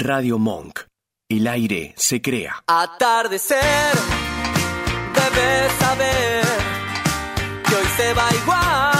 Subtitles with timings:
[0.00, 0.80] Radio Monk.
[1.28, 2.64] El aire se crea.
[2.66, 3.58] Atardecer,
[5.14, 6.42] debes saber
[7.68, 8.99] que hoy se va igual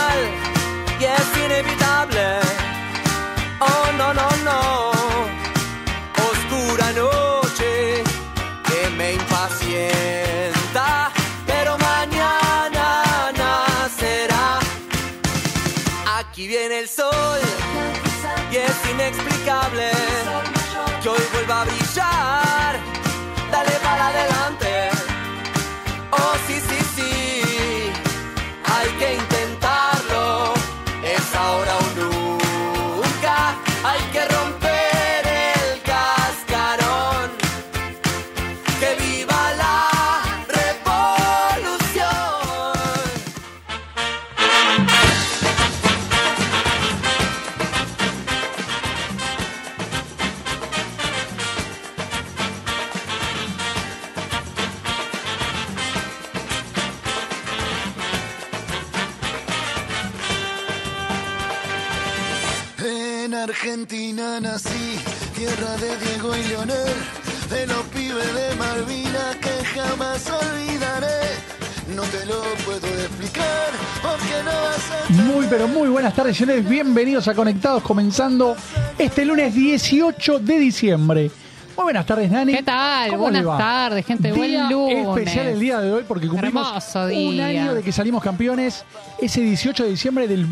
[64.21, 64.99] Argentina nací,
[65.35, 66.95] tierra de Diego y Leonel,
[67.49, 71.07] de los pibes de Malvinas que jamás olvidaré.
[71.95, 73.71] No te lo puedo explicar,
[74.03, 76.69] porque no vas a Muy, pero muy buenas tardes, señores.
[76.69, 78.57] Bienvenidos a Conectados, comenzando
[78.99, 81.31] este lunes 18 de diciembre.
[81.77, 82.53] Muy buenas tardes, Nani.
[82.55, 83.11] ¿Qué tal?
[83.11, 83.57] ¿Cómo Buenas le va?
[83.59, 84.33] tardes, gente.
[84.33, 85.09] Buen Día lunes.
[85.09, 87.47] especial el día de hoy porque cumplimos Hermoso un día.
[87.47, 88.85] año de que salimos campeones
[89.19, 90.45] ese 18 de diciembre del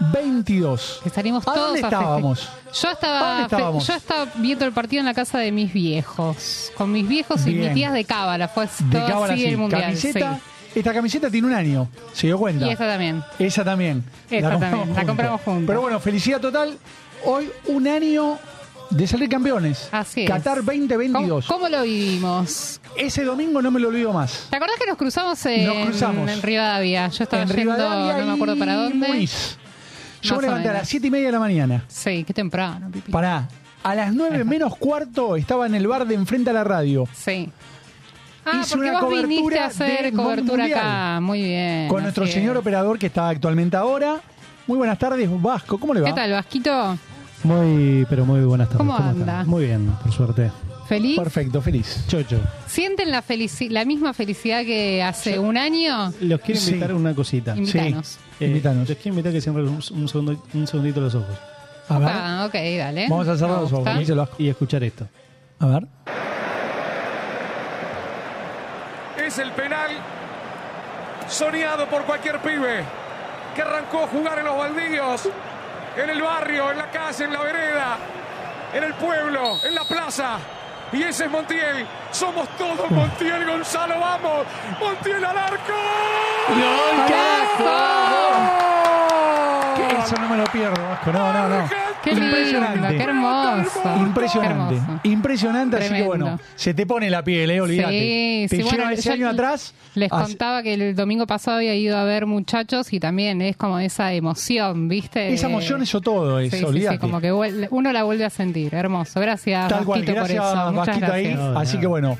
[0.00, 1.00] 2022.
[1.04, 2.48] Que salimos ¿A todos dónde estábamos?
[2.80, 3.86] Yo ¿A estaba, dónde estábamos?
[3.86, 6.72] yo estaba viendo el partido en la casa de mis viejos.
[6.76, 8.48] Con mis viejos y mis tías de cábala.
[8.48, 9.48] Fue De cábala, así sí.
[9.48, 9.82] el mundial.
[9.82, 10.34] Camiseta.
[10.34, 10.78] sí.
[10.78, 12.66] Esta camiseta tiene un año, ¿se dio cuenta?
[12.66, 13.24] Y esta también.
[13.38, 14.04] Esa también.
[14.30, 15.64] La compramos juntos.
[15.66, 16.76] Pero bueno, felicidad total.
[17.24, 18.38] Hoy un año
[18.90, 19.88] de salir campeones.
[19.90, 20.28] Así es.
[20.28, 21.46] Qatar ¿Cómo, 2022.
[21.46, 22.80] cómo lo vivimos?
[22.94, 24.48] Ese domingo no me lo olvido más.
[24.50, 26.30] ¿Te acordás que nos cruzamos en, Nos cruzamos.
[26.30, 27.08] en Rivadavia?
[27.08, 29.08] Yo estaba en yendo, Rivadavia no me acuerdo para dónde.
[29.08, 29.56] Muniz.
[30.22, 31.84] Yo Más me levanté a las 7 y media de la mañana.
[31.88, 33.12] Sí, qué temprano, Pipi.
[33.12, 33.48] Pará.
[33.82, 37.06] A las 9 menos cuarto estaba en el bar de enfrente a la radio.
[37.14, 37.48] Sí.
[38.44, 41.20] Ah, porque una vos viniste cobertura a hacer cobertura acá.
[41.20, 41.88] Muy bien.
[41.88, 42.60] Con nuestro así señor es.
[42.60, 44.20] operador que está actualmente ahora.
[44.66, 45.78] Muy buenas tardes, Vasco.
[45.78, 46.08] ¿Cómo le va?
[46.08, 46.98] ¿Qué tal, Vasquito?
[47.44, 48.78] Muy, pero muy buenas tardes.
[48.78, 49.08] ¿Cómo están?
[49.10, 49.44] anda?
[49.44, 50.50] Muy bien, por suerte.
[50.88, 51.16] ¿Feliz?
[51.18, 52.04] Perfecto, feliz.
[52.06, 56.12] Chocho, ¿Sienten la, felici- la misma felicidad que hace un año?
[56.20, 56.68] los quiero Sí.
[56.70, 57.56] invitar a una cosita.
[57.56, 58.18] Invítanos.
[58.40, 58.88] Eh, Invítanos.
[58.88, 61.36] Les quiero invitar que cierren un, un segundo- un segundito los ojos
[61.88, 62.08] A ver.
[62.12, 63.06] Ah, ok, dale.
[63.08, 63.84] Vamos a cerrar Me los ojos.
[63.96, 64.34] gusta.
[64.38, 65.06] Y escuchar esto.
[65.60, 65.86] A ver.
[69.24, 69.90] Es el penal
[71.28, 72.84] soñado por cualquier pibe
[73.54, 75.28] que arrancó a jugar en los baldíos,
[75.96, 77.96] en el barrio, en la calle, en la vereda,
[78.74, 80.38] en el pueblo, en la plaza.
[80.92, 81.86] Y ese es Montiel.
[82.12, 84.46] Somos todos Montiel, Gonzalo, vamos.
[84.78, 85.72] Montiel al arco.
[87.08, 87.14] Que
[90.06, 91.12] Eso no me lo pierdo, Vasco.
[91.12, 91.68] No, no, no.
[92.02, 92.96] Qué lindo, Impresionante.
[92.96, 93.96] qué hermoso.
[93.98, 94.74] Impresionante.
[94.74, 95.00] Qué hermoso.
[95.04, 97.90] Impresionante, así que bueno, se te pone la piel, eh, olvídate.
[97.92, 99.74] Sí, te sí, bueno, ese año atrás.
[99.94, 103.56] Les hace- contaba que el domingo pasado había ido a ver muchachos y también es
[103.56, 105.32] como esa emoción, ¿viste?
[105.32, 106.96] Esa emoción, eso todo es, Sí, olvídate.
[106.96, 108.74] sí, como que uno la vuelve a sentir.
[108.74, 109.18] Hermoso.
[109.20, 110.72] Gracias, Tal cual, Vasquito, gracias por eso.
[110.72, 111.00] Muchas ahí.
[111.24, 111.38] gracias.
[111.38, 112.18] No, Así que bueno,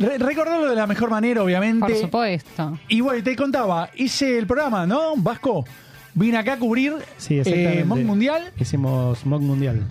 [0.00, 1.86] re- recordarlo de la mejor manera, obviamente.
[1.86, 2.78] Por supuesto.
[2.88, 5.12] Y bueno, te contaba, hice el programa, ¿no?
[5.16, 5.64] Vasco,
[6.14, 7.80] vine acá a cubrir Sí, exactamente.
[7.80, 8.52] eh, Monk Mundial.
[8.58, 9.82] Hicimos Mock Mundial.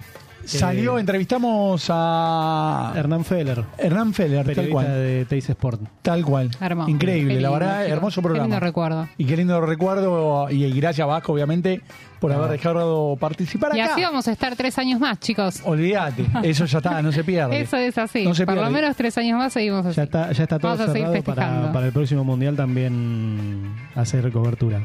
[0.43, 4.87] Salió, Eh, entrevistamos a Hernán Feller, Hernán Feller, tal cual.
[4.87, 5.81] de Teis Sport.
[6.01, 6.49] Tal cual.
[6.59, 6.89] Hermoso.
[6.89, 8.47] Increíble, Qué la verdad, hermoso Qué programa.
[8.47, 9.07] lindo recuerdo.
[9.19, 11.81] Y qué lindo recuerdo, y, gracias Vasco, obviamente,
[12.19, 13.93] por haber dejado participar Y acá.
[13.93, 15.61] así vamos a estar tres años más, chicos.
[15.63, 17.61] Olvídate, eso ya está, no se pierde.
[17.61, 18.23] Eso es así.
[18.25, 19.95] No se Por lo menos tres años más seguimos así.
[19.97, 21.21] Ya está, ya está todo Vamos cerrado
[21.71, 24.81] para el próximo Mundial también hacer cobertura.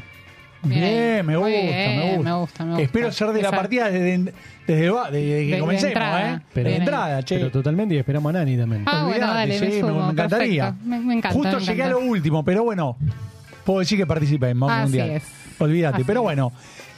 [0.63, 2.23] Bien, me gusta, bien, me gusta.
[2.23, 2.83] me gusta, me gusta.
[2.83, 4.33] Espero ser de la partida desde,
[4.67, 6.33] desde, que De- de comencemos, entrada.
[6.33, 6.39] ¿eh?
[6.53, 7.35] Pero- de entrada, che.
[7.37, 8.83] Pero totalmente y esperamos a Nani también.
[8.85, 10.73] Ah, bueno, me sí, me encantaría.
[10.83, 12.97] Me- me encanta, Justo me llegué a lo último, pero bueno,
[13.63, 15.09] puedo decir que participé en Así Mundial.
[15.11, 15.23] es.
[15.59, 16.25] Olvídate, Así pero es.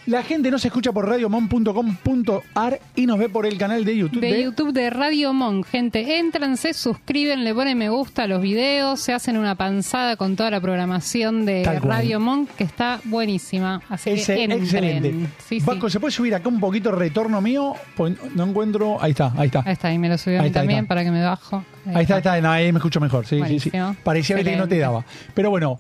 [0.05, 4.21] La gente nos escucha por radiomon.com.ar y nos ve por el canal de YouTube.
[4.21, 5.67] de de- YouTube de Radio Monk.
[5.67, 10.15] Gente, entran, se suscriben, le ponen me gusta a los videos, se hacen una panzada
[10.15, 11.91] con toda la programación de Tal cual.
[11.97, 13.81] Radio Monk, que está buenísima.
[13.89, 14.51] Así que entren.
[14.63, 15.13] excelente.
[15.47, 15.89] Sí, sí.
[15.89, 17.75] ¿se puede subir acá un poquito retorno mío?
[17.95, 19.01] Pues no encuentro.
[19.01, 19.61] Ahí está, ahí está.
[19.65, 20.87] Ahí está, y me lo subió está, también está.
[20.89, 21.63] para que me bajo.
[21.93, 23.25] Ahí está, ahí está, no, ahí me escucho mejor.
[23.25, 23.69] Sí, sí, sí.
[23.69, 23.95] Buenísimo.
[24.03, 25.05] Parecía que no te daba.
[25.35, 25.79] Pero bueno,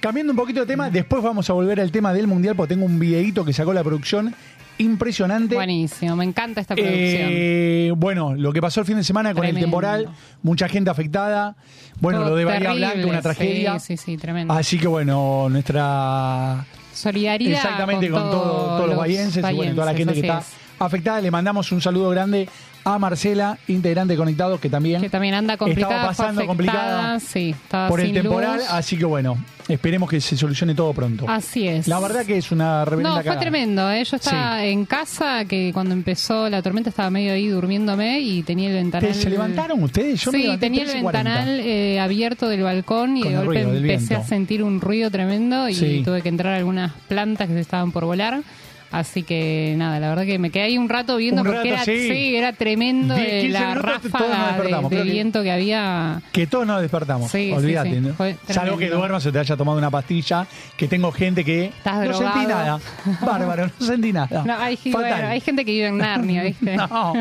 [0.00, 2.86] cambiando un poquito de tema, después vamos a volver al tema del mundial porque tengo
[2.86, 4.34] un videíto que sacó la producción
[4.78, 5.54] impresionante.
[5.54, 6.96] Buenísimo, me encanta esta producción.
[7.30, 10.08] Eh, bueno, lo que pasó el fin de semana con el temporal,
[10.42, 11.54] mucha gente afectada.
[12.00, 13.78] Bueno, Todo lo de Bahía terrible, Blanca, una tragedia.
[13.78, 14.54] Sí, sí, sí, tremendo.
[14.54, 16.64] Así que bueno, nuestra
[16.94, 20.42] Solidaridad exactamente con, todo- todos los bahienses y bueno, toda la gente que está
[20.86, 21.20] afectada.
[21.20, 22.48] Le mandamos un saludo grande
[22.84, 25.00] a Marcela, integrante de Conectados, que también.
[25.02, 25.94] Que también anda complicada.
[25.96, 28.56] estaba pasando afectada, complicada Sí, estaba por el temporal.
[28.56, 28.66] luz.
[28.70, 29.36] Así que bueno,
[29.68, 31.26] esperemos que se solucione todo pronto.
[31.28, 31.86] Así es.
[31.86, 33.40] La verdad que es una reverenda No, fue cagada.
[33.40, 33.90] tremendo.
[33.90, 34.02] ¿eh?
[34.04, 38.68] Yo estaba en casa, que cuando empezó la tormenta estaba medio ahí durmiéndome y tenía
[38.70, 39.12] el ventanal.
[39.12, 40.18] ¿Te- ¿Se levantaron ustedes?
[40.22, 41.02] Yo me sí, levanté tenía el 13:40.
[41.12, 45.10] ventanal eh, abierto del balcón y Con de golpe ruido empecé a sentir un ruido
[45.10, 46.02] tremendo y Sí.
[46.02, 48.40] tuve que entrar a algunas plantas que se estaban por volar.
[48.90, 51.74] Así que nada, la verdad que me quedé ahí un rato viendo Un porque rato,
[51.74, 52.34] era, sí.
[52.34, 56.20] era tremendo 10, eh, 15 la ráfaga de, viento que había.
[56.32, 57.90] Que todos nos despertamos, Sí, olvídate.
[57.90, 58.16] sí, ¿no?
[58.52, 60.44] Salvo que duermas o te haya tomado una pastilla,
[60.76, 62.80] que tengo gente que Estás no sentí nada.
[63.24, 64.42] Bárbaro, no sentí nada.
[64.44, 64.92] No, hay, Fatal.
[64.92, 66.76] bueno, hay gente que vive en Narnia, ¿viste?
[66.76, 67.12] No,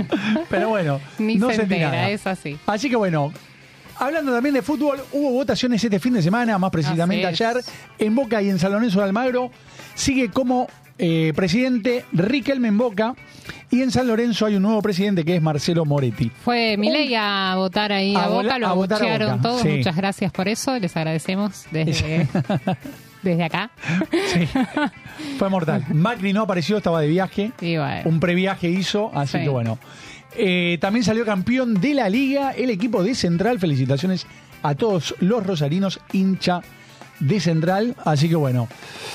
[0.49, 2.09] pero bueno, Ni no se sentí entera, nada.
[2.09, 2.57] es así.
[2.65, 3.31] Así que bueno,
[3.99, 7.57] hablando también de fútbol, hubo votaciones este fin de semana, más precisamente ayer,
[7.99, 9.51] en Boca y en San Lorenzo de Almagro.
[9.93, 10.67] Sigue como
[10.99, 13.15] eh, presidente Riquelme en Boca
[13.71, 16.29] y en San Lorenzo hay un nuevo presidente que es Marcelo Moretti.
[16.43, 19.61] Fue Milei a votar ahí A a, Boca, lo abuchearon todos.
[19.61, 19.69] sí.
[19.69, 22.27] Muchas gracias por eso, les agradecemos desde,
[23.23, 23.71] desde acá.
[24.33, 24.47] Sí,
[25.37, 25.85] fue mortal.
[25.93, 27.51] Macri no apareció, estaba de viaje.
[27.59, 29.43] Bueno, un previaje hizo, así Sí.
[29.43, 29.79] que bueno.
[30.37, 33.59] Eh, también salió campeón de la liga el equipo de Central.
[33.59, 34.27] Felicitaciones
[34.61, 36.61] a todos los rosarinos hincha
[37.19, 37.95] de Central.
[38.05, 38.67] Así que bueno,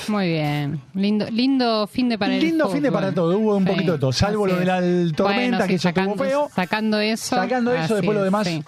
[0.07, 0.81] muy bien.
[0.93, 3.37] Lindo, lindo fin de para el lindo fin de para todo.
[3.37, 4.79] Hubo un Sí, poquito de todo, salvo lo de la
[5.15, 5.23] tormenta,
[5.57, 6.49] Bueno, que sí, sacando- feo.
[6.55, 7.35] Sacando eso.
[7.35, 8.63] Sacando eso, después lo demás, sí.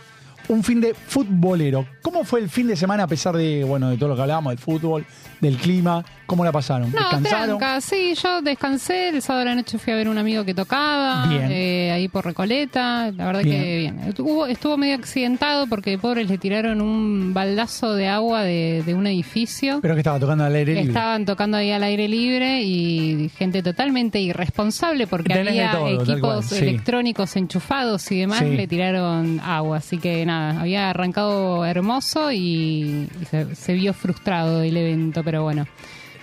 [0.49, 1.85] un fin de futbolero.
[2.01, 4.51] ¿Cómo fue el fin de semana a pesar de bueno de todo lo que hablábamos,
[4.51, 5.05] del fútbol,
[5.41, 6.03] del clima?
[6.25, 6.91] ¿Cómo la pasaron?
[6.91, 7.57] No, ¿Descansaron?
[7.57, 10.53] tranca, sí, yo descansé, el sábado de la noche fui a ver un amigo que
[10.53, 11.47] tocaba, Bien.
[11.49, 13.61] eh, ahí por Recoleta, la verdad Bien.
[13.63, 13.99] que bien.
[14.07, 19.07] Estuvo, estuvo medio accidentado porque pobres le tiraron un baldazo de agua de, de un
[19.07, 19.79] edificio.
[19.81, 20.87] Pero que estaba tocando al aire libre.
[20.89, 26.45] Estaban tocando ahí al aire libre y gente totalmente irresponsable porque Tenés había todo, equipos
[26.47, 26.57] sí.
[26.57, 28.55] electrónicos enchufados y demás, Sí.
[28.55, 29.77] le tiraron agua.
[29.77, 35.43] Así que nada, había arrancado hermoso y, y se, se vio frustrado el evento, pero
[35.43, 35.67] bueno.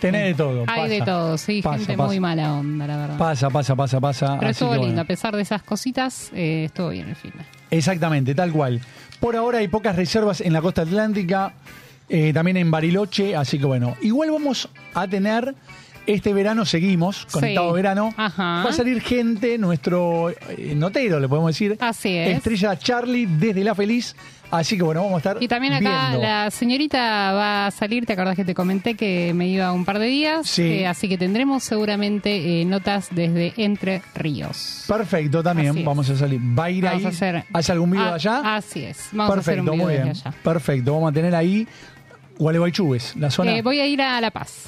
[0.00, 0.60] Tenés de todo.
[0.66, 0.88] Hay pasa.
[0.88, 2.06] de todo, sí, Pasa, gente pasa.
[2.06, 3.18] muy mala onda, la verdad.
[3.18, 4.36] Pasa, pasa, pasa, pasa.
[4.38, 5.00] pero estuvo lindo, bueno.
[5.02, 7.34] a pesar de esas cositas, eh, estuvo bien el fin.
[7.70, 8.80] Exactamente, tal cual.
[9.20, 11.52] Por ahora hay pocas reservas en la costa atlántica,
[12.08, 15.54] eh, también en Bariloche, así que bueno, igual vamos a tener,
[16.06, 17.74] este verano seguimos, conectado Sí.
[17.76, 18.62] verano, Ajá.
[18.64, 22.36] va a salir gente, nuestro eh, notero, le podemos decir, Así es.
[22.36, 24.14] Estrella Charlie desde La Feliz,
[24.50, 26.26] así que bueno, vamos a estar Y también acá viendo.
[26.26, 29.98] la señorita va a salir, ¿te acordás que te comenté que me iba un par
[29.98, 30.46] de días?
[30.48, 30.62] Sí.
[30.62, 34.84] Eh, así que tendremos seguramente eh, notas desde Entre Ríos.
[34.86, 36.38] Perfecto, también vamos a salir.
[36.40, 37.06] ¿Va a ir Vamos ahí?
[37.06, 38.56] a hacer- ¿Hace algún video Ah, allá?
[38.56, 39.08] Así es.
[39.12, 40.08] Vamos Perfecto, a hacer un video muy bien.
[40.10, 40.34] allá.
[40.42, 41.66] Perfecto, vamos a tener ahí
[42.38, 44.66] Gualeguaychubes, la zona Eh, voy a ir a La Paz.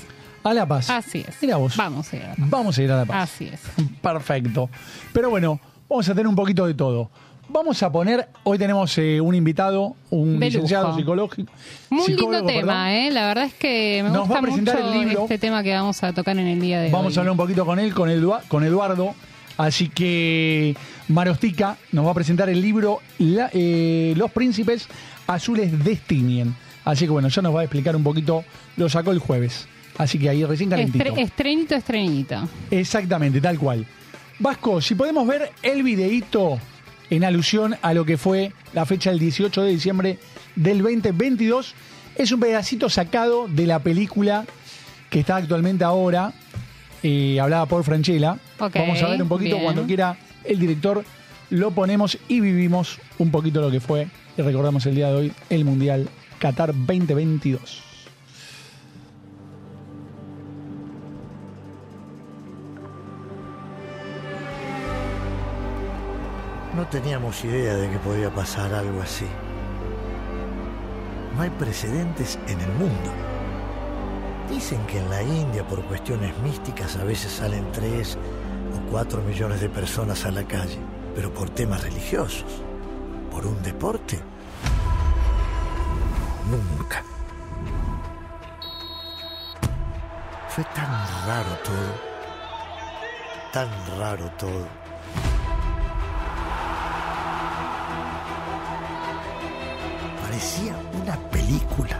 [0.50, 0.90] A La Paz.
[0.90, 1.36] Así es.
[1.42, 1.76] Mira vos.
[1.76, 2.50] Vamos a ir a La Paz.
[2.50, 3.30] Vamos a ir a La Paz.
[3.30, 3.60] Así es.
[4.02, 4.68] Perfecto.
[5.12, 7.10] Pero bueno, vamos a tener un poquito de todo.
[7.48, 10.98] Vamos a poner, hoy tenemos eh, un invitado, un De licenciado lujo.
[10.98, 11.52] psicológico.
[11.90, 12.86] Muy psicólogo, lindo tema, perdón.
[12.88, 13.10] ¿eh?
[13.12, 15.22] La verdad es que me Nos va gusta a presentar mucho el libro.
[15.22, 16.92] este tema que vamos a tocar en el día de hoy.
[16.92, 19.14] Vamos a hablar un poquito con él, con, Edua- con Eduardo.
[19.58, 20.76] Así que
[21.08, 24.88] Marostica nos va a presentar el libro La- eh, Los Príncipes
[25.28, 26.54] Azules de Stinien.
[26.84, 28.44] Así que bueno, ya nos va a explicar un poquito.
[28.76, 29.68] Lo sacó el jueves.
[29.98, 31.04] Así que ahí recién calentito.
[31.04, 32.48] Estre- estrenito, estrenito.
[32.70, 33.86] Exactamente, tal cual.
[34.38, 36.58] Vasco, si podemos ver el videíto
[37.08, 40.18] en alusión a lo que fue la fecha del 18 de diciembre
[40.54, 41.74] del 2022,
[42.16, 44.44] es un pedacito sacado de la película
[45.08, 46.32] que está actualmente ahora,
[47.02, 48.36] eh, hablada por Franchella.
[48.58, 49.64] Ok, Vamos a ver un poquito bien.
[49.64, 51.04] cuando quiera el director,
[51.50, 55.32] lo ponemos y vivimos un poquito lo que fue, y recordamos el día de hoy,
[55.48, 57.82] el Mundial Qatar 2022.
[66.86, 69.26] No teníamos idea de que podía pasar algo así.
[71.34, 73.10] No hay precedentes en el mundo.
[74.48, 78.16] Dicen que en la India por cuestiones místicas a veces salen tres
[78.72, 80.78] o cuatro millones de personas a la calle,
[81.12, 82.62] pero por temas religiosos,
[83.32, 84.20] por un deporte,
[86.48, 87.02] nunca.
[90.50, 91.94] Fue tan raro todo,
[93.52, 94.85] tan raro todo.
[100.36, 101.98] Parecía una película.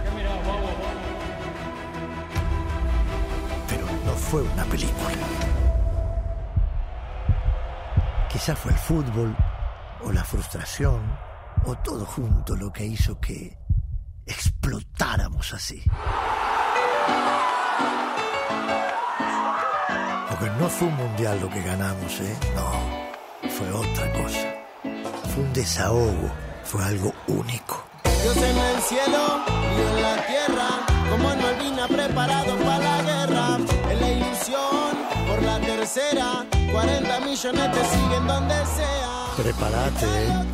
[3.66, 5.16] Pero no fue una película.
[8.30, 9.34] Quizás fue el fútbol,
[10.04, 11.00] o la frustración,
[11.64, 13.56] o todo junto lo que hizo que
[14.26, 15.82] explotáramos así.
[20.28, 22.36] Porque no fue un mundial lo que ganamos, ¿eh?
[22.54, 24.54] No, fue otra cosa.
[25.32, 26.30] Fue un desahogo,
[26.64, 27.85] fue algo único.
[28.26, 30.68] Dios en el cielo y en la tierra,
[31.08, 33.58] como en Malvina preparado para la guerra.
[33.88, 34.96] En la ilusión,
[35.28, 39.26] por la tercera, 40 millones te siguen donde sea.
[39.36, 40.44] Prepárate, ¿eh?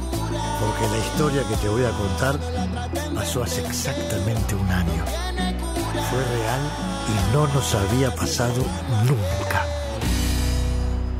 [0.60, 2.38] porque la historia que te voy a contar
[3.14, 5.04] pasó hace exactamente un año.
[6.10, 6.60] Fue real
[7.08, 8.62] y no nos había pasado
[9.06, 9.66] nunca.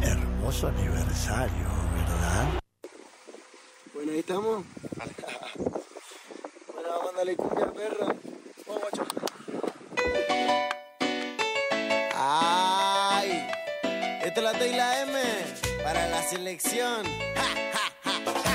[0.03, 1.67] Hermoso aniversario,
[1.97, 2.45] ¿verdad?
[3.95, 4.65] Bueno, ahí estamos.
[7.23, 8.17] Mandarle cumbia al.
[8.67, 9.05] Vamos, guacho.
[12.14, 13.49] ¡Ay!
[14.25, 15.21] Esta es la T y la M
[15.83, 17.05] para la selección.
[17.35, 18.12] ¡Ja, ja, ja,
[18.45, 18.55] ja!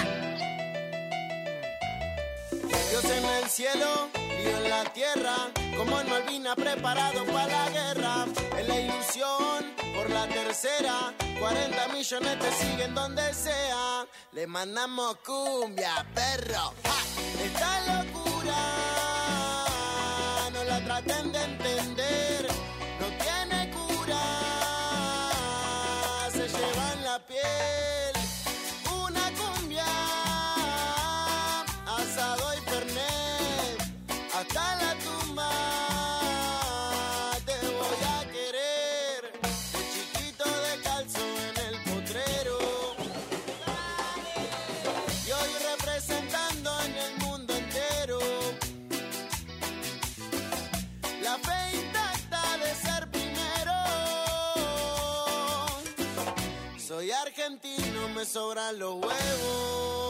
[2.90, 5.36] Dios en el cielo, lío en la tierra,
[5.78, 8.26] como en Malvina preparado para la guerra.
[8.58, 14.06] En la ilusión, por la tercera, 40 millones te siguen donde sea.
[14.32, 16.74] Le mandamos cumbia, perro.
[17.44, 18.56] Esta locura,
[20.52, 22.07] no la traten de entender,
[58.18, 60.07] me sobran los huevos.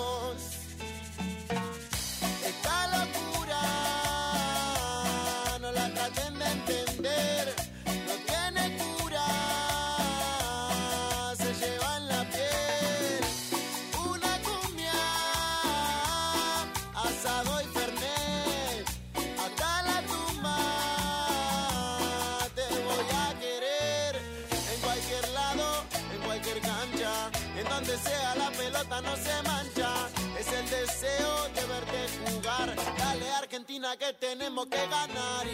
[33.96, 35.48] Que tenemos que ganar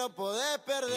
[0.00, 0.96] no podés perder.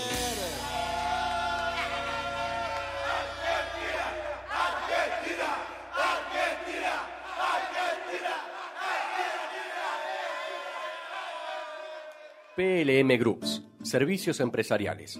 [12.55, 15.19] PLM Groups, Servicios Empresariales.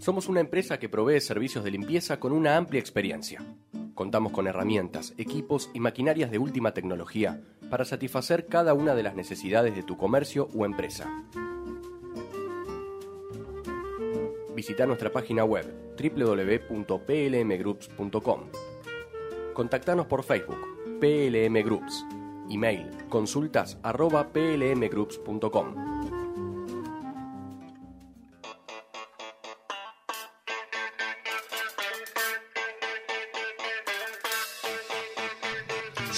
[0.00, 3.40] Somos una empresa que provee servicios de limpieza con una amplia experiencia.
[3.94, 9.14] Contamos con herramientas, equipos y maquinarias de última tecnología para satisfacer cada una de las
[9.14, 11.08] necesidades de tu comercio o empresa.
[14.62, 15.66] Visita nuestra página web
[16.00, 18.40] www.plmgroups.com.
[19.54, 20.60] Contactanos por Facebook,
[21.00, 22.06] PLM Groups.
[22.48, 26.01] Email, consultas arroba plmgroups.com.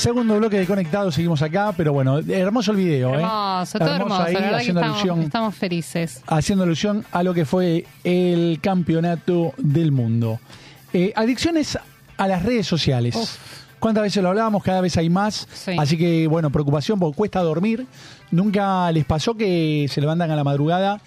[0.04, 3.22] Segundo bloque de conectado, seguimos acá, pero bueno, hermoso el video, ¿eh?
[3.22, 4.22] Hermoso, todo hermoso.
[4.22, 6.22] ahí, la verdad que haciendo estamos, alusión, estamos felices.
[6.26, 10.40] haciendo alusión a lo que fue el campeonato del mundo.
[10.92, 11.78] Eh, adicciones
[12.18, 13.38] a las redes sociales.
[13.78, 14.62] ¿Cuántas veces lo hablábamos?
[14.62, 15.48] Cada vez hay más.
[15.50, 15.74] Sí.
[15.78, 17.86] Así que, bueno, preocupación porque cuesta dormir.
[18.30, 21.00] ¿Nunca les pasó que se levantan a la madrugada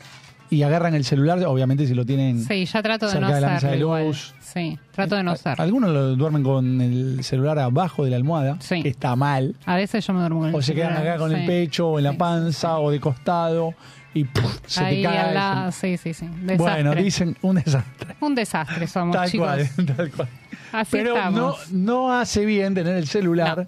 [0.49, 3.41] y agarran el celular, obviamente si lo tienen Sí, ya trato de no cerca de
[3.41, 4.33] la mesa de luz.
[4.39, 5.63] Sí, trato de no hacerlo.
[5.63, 8.81] Algunos lo duermen con el celular abajo de la almohada, Sí.
[8.81, 9.55] que está mal.
[9.65, 11.35] A veces yo me duermo con el O se quedan acá con sí.
[11.37, 13.73] el pecho, o en la panza, o de costado,
[14.13, 14.25] y
[14.65, 15.71] se Ahí te cae.
[15.73, 16.25] sí, sí, sí.
[16.41, 16.55] Desastre.
[16.57, 18.15] Bueno, dicen un desastre.
[18.21, 19.47] Un desastre somos, Tal chicos.
[19.47, 20.27] cual, tal cual.
[20.71, 21.71] Así Pero no, estamos.
[21.71, 23.67] no hace bien tener el celular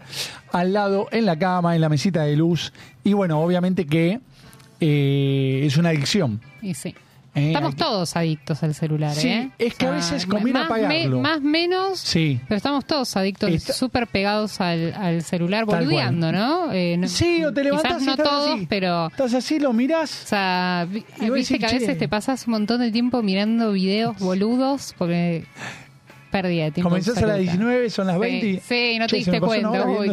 [0.51, 2.73] al lado, en la cama, en la mesita de luz.
[3.03, 4.19] Y bueno, obviamente que
[4.79, 6.39] eh, es una adicción.
[6.61, 6.95] Y sí.
[7.35, 9.51] Eh, Estamos todos adictos al celular, Sí, ¿eh?
[9.59, 11.19] es que a veces conviene más, apagarlo.
[11.19, 12.39] más menos, Sí.
[12.47, 16.71] pero estamos todos adictos, súper pegados al, al celular, Tal boludeando, ¿no?
[16.73, 18.65] Eh, no- Sí, o te y no todos, así.
[18.67, 19.07] pero...
[19.07, 20.23] Estás así, lo mirás.
[20.23, 21.79] O sea, viste que a "Che".
[21.79, 25.45] veces te pasas un montón de tiempo mirando videos boludos porque
[26.31, 26.89] pérdida de tiempo.
[26.89, 27.51] Comenzás a las absoluta.
[27.57, 28.47] 19, son las Sí, 20.
[28.47, 29.85] y- sí, no te Che, me diste cuenta.
[29.87, 30.09] Uy.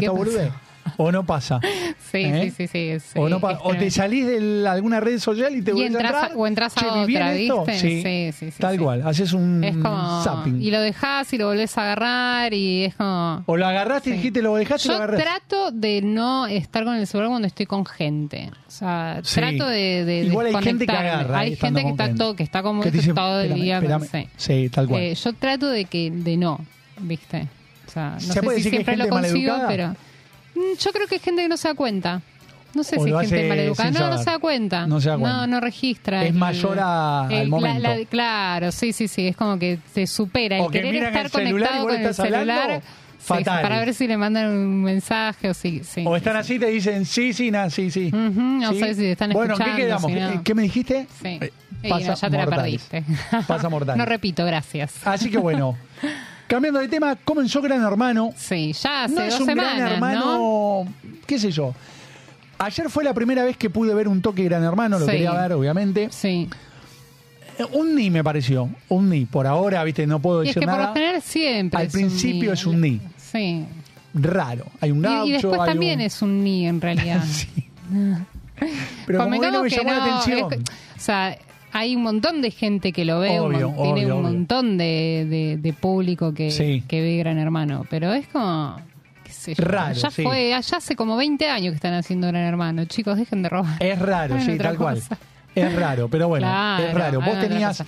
[0.98, 1.60] O no pasa.
[2.12, 2.52] Sí, ¿Eh?
[2.56, 3.90] sí, sí, sí, sí, o, no pa- o te tremendo.
[3.94, 6.32] salís de alguna red social y te volvés a entrar.
[6.36, 7.72] o entras a Che, ¿vi bien otra?
[7.74, 7.78] ¿viste?
[7.80, 9.02] Sí, Sí, sí, sí, Tal cual.
[9.06, 10.22] Haces un Es como.
[10.22, 10.62] zapping.
[10.62, 13.42] Y lo dejás y lo volvés a agarrar y es como.
[13.46, 15.24] O lo agarraste y dijiste, lo dejaste y lo Yo agarraste.
[15.24, 18.50] trato de no estar con el celular cuando estoy con gente.
[18.66, 22.10] O sea, trato de, de Igual hay gente que agarra, Hay eh, estando gente que
[22.10, 23.80] está, todo, que está como Que dice, todo el "Espérame, día.
[23.82, 24.28] con- espérame".
[24.36, 24.68] sí.
[24.70, 25.02] Tal cual.
[25.02, 26.60] Eh, yo trato de que de no,
[27.00, 27.48] ¿viste?
[27.86, 29.68] O sea, no ¿Se sé puede si decir que hay siempre lo gente consigo, maleducada?
[29.68, 29.96] pero.
[30.56, 32.22] Mm, Yo creo que hay gente que no se da cuenta.
[32.74, 33.90] No sé O si es gente maleducada.
[33.90, 34.86] No, no se da cuenta.
[34.86, 35.36] No se da cuenta.
[35.38, 36.22] No, no registra.
[36.24, 37.88] Es el- mayor a- al el- momento.
[38.10, 39.28] claro, sí, sí, sí.
[39.28, 40.56] Es como que te supera.
[40.56, 42.82] El O querer estar el conectado con el hablando, celular.
[43.18, 43.62] sí, fatal.
[43.62, 45.82] para ver si le mandan un mensaje o si.
[45.84, 46.38] Sí, O sí, están sí.
[46.40, 48.10] así y te dicen, sí, sí, nada, sí, sí.
[48.12, 48.78] No Sí.
[48.80, 49.76] sé si te están Bueno, ¿en escuchando.
[49.76, 50.12] ¿qué quedamos?
[50.12, 50.42] si no.
[50.44, 51.06] ¿Qué, me dijiste?
[51.22, 51.28] Sí.
[51.40, 53.04] Eh, Y ya te la perdiste.
[53.46, 53.96] Pasa mortal.
[53.96, 54.94] No repito, gracias.
[55.06, 55.76] Así que bueno,
[56.46, 58.32] cambiando de tema, comenzó Gran Hermano.
[58.36, 60.24] Sí, ya hace no es dos un semanas, Gran Hermano,
[60.84, 60.92] ¿no?
[61.26, 61.74] qué sé yo.
[62.58, 65.12] Ayer fue la primera vez que pude ver un toque Gran Hermano, lo Sí.
[65.12, 66.08] quería ver, obviamente.
[66.10, 66.48] Sí.
[67.58, 69.24] Eh, Un ni me pareció, un ni.
[69.24, 70.88] Por ahora, viste, no puedo Y es decir que por nada.
[70.88, 71.80] lo general siempre.
[71.80, 73.00] Al es un principio es un ni.
[73.18, 73.64] Sí.
[74.14, 74.66] Raro.
[74.80, 77.22] Hay un gaucho, y, después hay también un- es un ni en realidad.
[79.06, 80.38] Pero como que no me que llamó la no, atención.
[80.52, 81.38] es que- o sea,
[81.76, 84.32] hay un montón de gente que lo ve, un Obvio, tiene obvio, un obvio.
[84.38, 86.82] montón de, de- de público que, Sí.
[86.88, 88.76] que ve Gran Hermano, pero es como...
[89.58, 90.22] Raro, ya sí.
[90.24, 92.84] fue, allá hace como 20 años que están haciendo Gran Hermano.
[92.86, 93.76] Chicos, dejen de robar.
[93.80, 95.00] Es raro, sí, tal cual.
[95.54, 97.20] Es raro, pero bueno, Claro, es raro.
[97.20, 97.82] Vos tenías.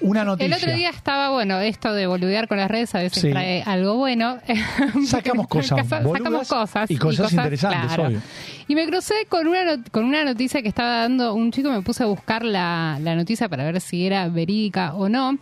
[0.00, 0.46] Una noticia.
[0.46, 3.30] El otro día estaba, bueno, esto de boludear con las redes a veces Sí.
[3.30, 4.38] trae algo bueno.
[5.06, 6.90] Sacamos cosas Sacamos cosas.
[6.90, 8.20] y cosas interesantes, obvio.
[8.68, 12.02] Y me crucé con una, con una noticia que estaba dando un chico, me puse
[12.02, 15.38] a buscar la, la noticia para ver si era verídica o no.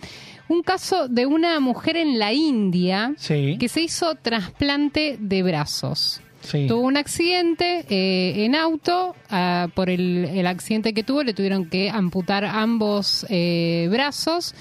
[0.49, 3.59] Un caso de una mujer en la India Sí.
[3.61, 6.23] que se hizo trasplante de brazos.
[6.42, 6.66] Sí.
[6.68, 9.14] Tuvo un accidente eh, en auto.
[9.31, 14.55] ah, por el, el accidente que tuvo, le tuvieron que amputar ambos eh, brazos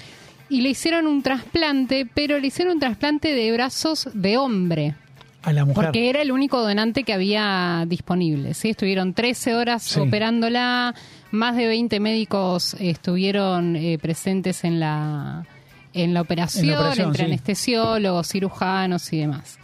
[0.50, 4.94] y le hicieron un trasplante, pero le hicieron un trasplante de brazos de hombre.
[5.42, 5.84] A la mujer.
[5.84, 8.54] Porque era el único donante que había disponible.
[8.54, 8.70] ¿sí?
[8.70, 10.00] Estuvieron 13 horas Sí.
[10.00, 10.94] operándola,
[11.30, 15.46] más de 20 médicos estuvieron eh, presentes en la,
[15.94, 17.30] en la operación, operación, entre sí.
[17.30, 19.58] anestesiólogos, cirujanos y demás.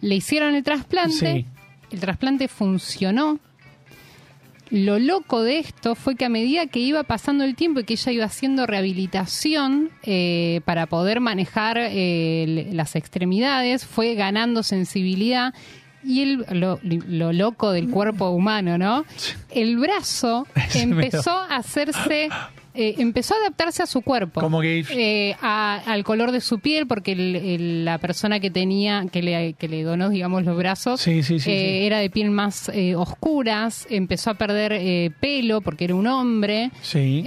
[0.00, 1.46] Le hicieron el trasplante, Sí.
[1.90, 3.38] El trasplante funcionó.
[4.70, 7.94] Lo loco de esto fue que a medida que iba pasando el tiempo y que
[7.94, 15.54] ella iba haciendo rehabilitación eh, para poder manejar eh, las extremidades, fue ganando sensibilidad.
[16.04, 19.04] Y el, lo, lo loco del cuerpo humano, ¿no?
[19.50, 22.28] El brazo empezó a hacerse,
[22.74, 24.40] eh, empezó a adaptarse a su cuerpo.
[24.40, 28.50] Como que- Eh, a- al color de su piel, porque el- el- la persona que
[28.50, 32.10] tenía, que le, que le donó, digamos, los brazos, Sí, sí, sí, eh, era de
[32.10, 36.70] piel más eh, oscuras, empezó a perder pelo porque era un hombre.
[36.82, 37.22] Sí.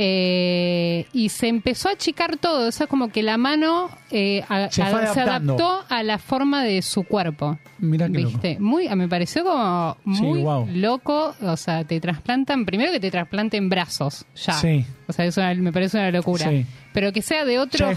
[1.13, 4.81] y se empezó a achicar todo, eso es como que la mano eh, a- Se
[4.83, 7.57] a- adaptó a la forma de su cuerpo.
[7.79, 8.31] Mirá qué loco.
[8.33, 8.59] ¿Viste?
[8.59, 10.43] Muy, me pareció como muy
[10.75, 14.53] loco, o sea, te trasplantan, primero que te trasplanten brazos, ya.
[14.53, 14.85] Sí.
[15.07, 16.49] O sea, me parece una locura.
[16.49, 16.65] Sí.
[16.93, 17.89] Pero que sea de otro,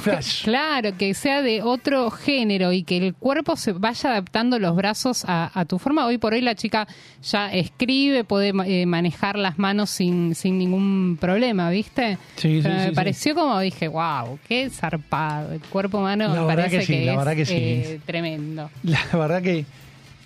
[0.44, 5.24] claro, que sea de otro género y que el cuerpo se vaya adaptando los brazos
[5.26, 6.06] a, a tu forma.
[6.06, 6.86] Hoy por hoy la chica
[7.22, 12.18] ya escribe, puede eh, manejar las manos sin, sin ningún problema, ¿viste?
[12.36, 12.94] Sí, sí, Pero sí, me sí.
[12.94, 15.52] pareció como dije, wow, qué zarpado.
[15.52, 17.54] El cuerpo humano La me parece que sí, que, la es verdad que sí.
[17.56, 18.70] eh, tremendo.
[18.84, 19.64] La verdad que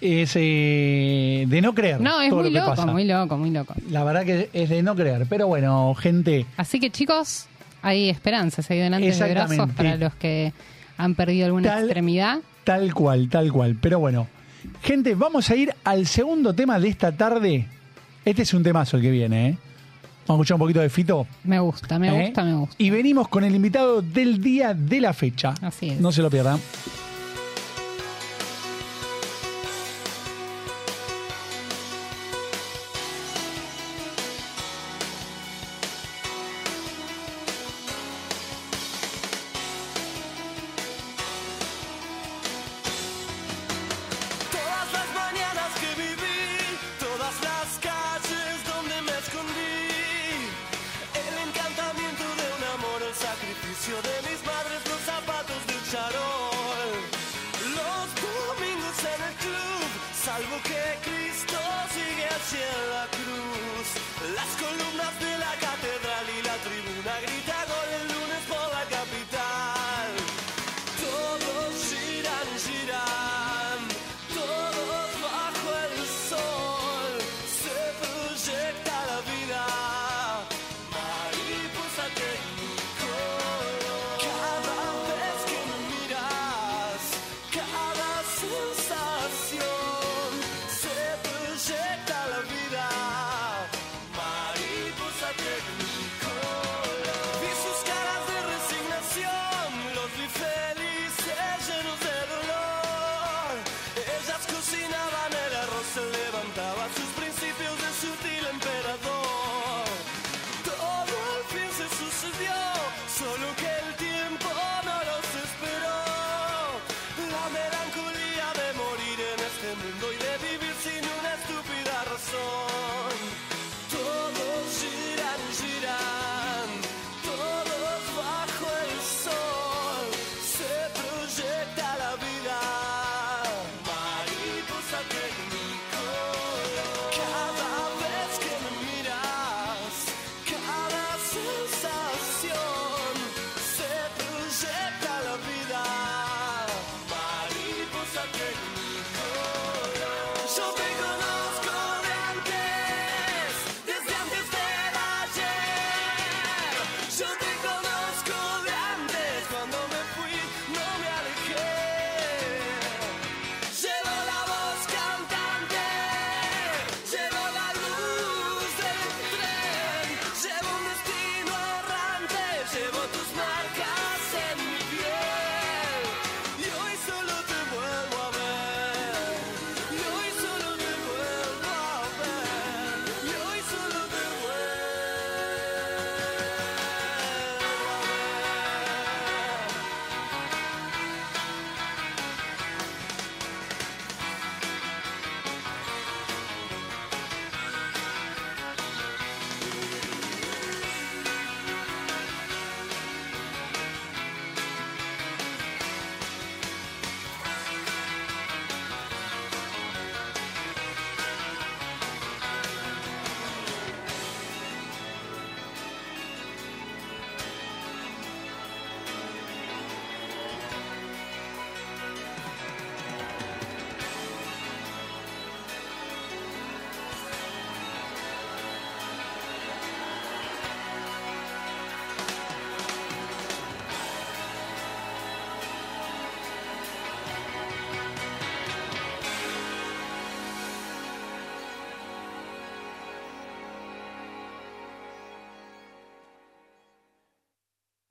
[0.00, 2.00] es eh, de no creer.
[2.00, 3.74] No, es muy loco, muy loco, muy loco.
[3.90, 5.26] La verdad que es de no creer.
[5.28, 6.46] Pero bueno, gente.
[6.56, 7.46] Así que chicos,
[7.82, 10.52] hay esperanzas ahí delante de brazos para los que
[10.96, 12.38] han perdido alguna extremidad.
[12.64, 13.76] Tal cual, tal cual.
[13.80, 14.26] Pero bueno,
[14.82, 17.66] gente, vamos a ir al segundo tema de esta tarde.
[18.24, 19.58] Este es un temazo el que viene, ¿eh?
[20.26, 21.26] Vamos a escuchar un poquito de Fito.
[21.44, 22.26] Me gusta, me ¿Eh?
[22.26, 22.74] gusta, me gusta.
[22.76, 25.54] Y venimos con el invitado del día de la fecha.
[25.62, 26.00] Así es.
[26.00, 26.60] No se lo pierdan.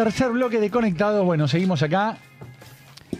[0.00, 1.26] Tercer bloque de Conectados.
[1.26, 2.16] Bueno, seguimos acá.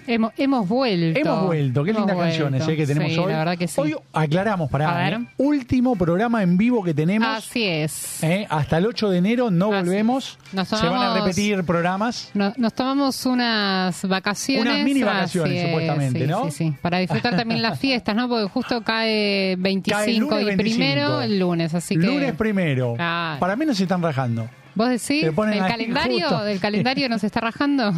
[0.07, 1.21] Hemos, hemos vuelto.
[1.21, 1.85] Hemos vuelto.
[1.85, 3.33] Qué Hemos lindas canciones eh, que tenemos Sí, hoy.
[3.33, 3.79] La verdad que sí.
[3.79, 5.19] Hoy aclaramos A para ver.
[5.37, 7.29] último programa en vivo que tenemos.
[7.29, 8.23] Así es.
[8.25, 10.39] eh, hasta el 8 de enero no Así volvemos.
[10.55, 12.31] Nos Se van a tomamos- repetir programas.
[12.33, 14.65] No- Nos tomamos unas vacaciones.
[14.73, 16.45] Unas mini así vacaciones, es, supuestamente, sí, ¿no?
[16.47, 16.75] Sí, sí.
[16.81, 18.27] Para disfrutar también las fiestas, ¿no?
[18.27, 20.77] Porque justo cae 25 Cae el lunes y 25.
[20.79, 22.07] primero el lunes, así que.
[22.07, 22.95] Lunes primero.
[22.95, 23.39] Claro.
[23.39, 24.49] Para mí no se están rajando.
[24.75, 25.25] ¿Vos decís?
[25.25, 26.29] ¿El calendario?
[26.29, 26.45] justo.
[26.45, 27.93] ¿Del calendario nos está rajando?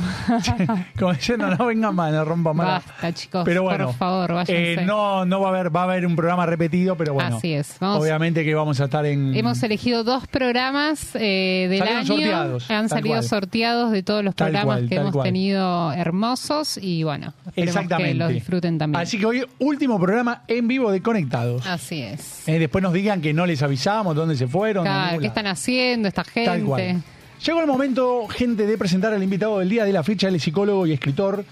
[0.99, 2.85] Como diciendo, no vengan más, no rompan más.
[2.87, 3.43] Basta, chicos.
[3.45, 4.73] Pero bueno, por favor, váyanse.
[4.75, 7.37] eh, no, no va a haber, va a haber un programa repetido, pero bueno.
[7.37, 7.77] Así es.
[7.81, 9.35] Vamos- Obviamente que vamos a estar en.
[9.35, 12.07] Hemos elegido dos programas eh, del Salieron año.
[12.07, 13.25] sorteados, Han salido cual.
[13.25, 15.25] sorteados de todos los Tal programas cual, que hemos cual.
[15.25, 18.13] tenido hermosos y bueno, Exactamente.
[18.13, 19.03] que los disfruten también.
[19.03, 21.67] Así que hoy, último programa en vivo de Conectados.
[21.67, 22.49] Así es.
[22.49, 24.85] Eh, después nos digan que no les avisamos dónde se fueron.
[24.85, 26.51] Claro, ¿Qué están haciendo esta gente?
[26.51, 27.03] Tal cual.
[27.45, 30.87] Llegó el momento, gente, de presentar al invitado del día de la fecha, el psicólogo
[30.87, 31.45] y escritor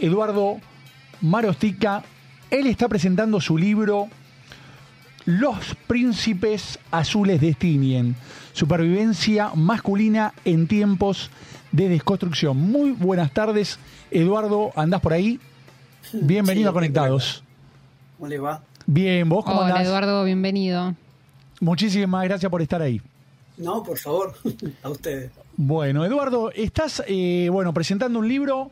[0.00, 0.58] Eduardo
[1.22, 2.02] Marostica.
[2.50, 4.08] Él está presentando su libro
[5.24, 8.16] Los príncipes azules de Stinien,
[8.52, 11.30] supervivencia masculina en tiempos
[11.72, 12.56] de desconstrucción.
[12.56, 13.78] Muy buenas tardes,
[14.10, 15.40] Eduardo, ¿andás por ahí?
[16.12, 17.44] Bienvenido Sí, a Conectados.
[18.18, 18.62] ¿Cómo le va?
[18.86, 19.86] Bien, ¿vos cómo Hola andás?
[19.86, 20.94] Eduardo, bienvenido.
[21.60, 23.00] Muchísimas gracias por estar ahí.
[23.56, 24.34] No, por favor,
[24.82, 25.30] a ustedes.
[25.56, 28.70] Bueno, Eduardo, estás eh, bueno presentando un libro,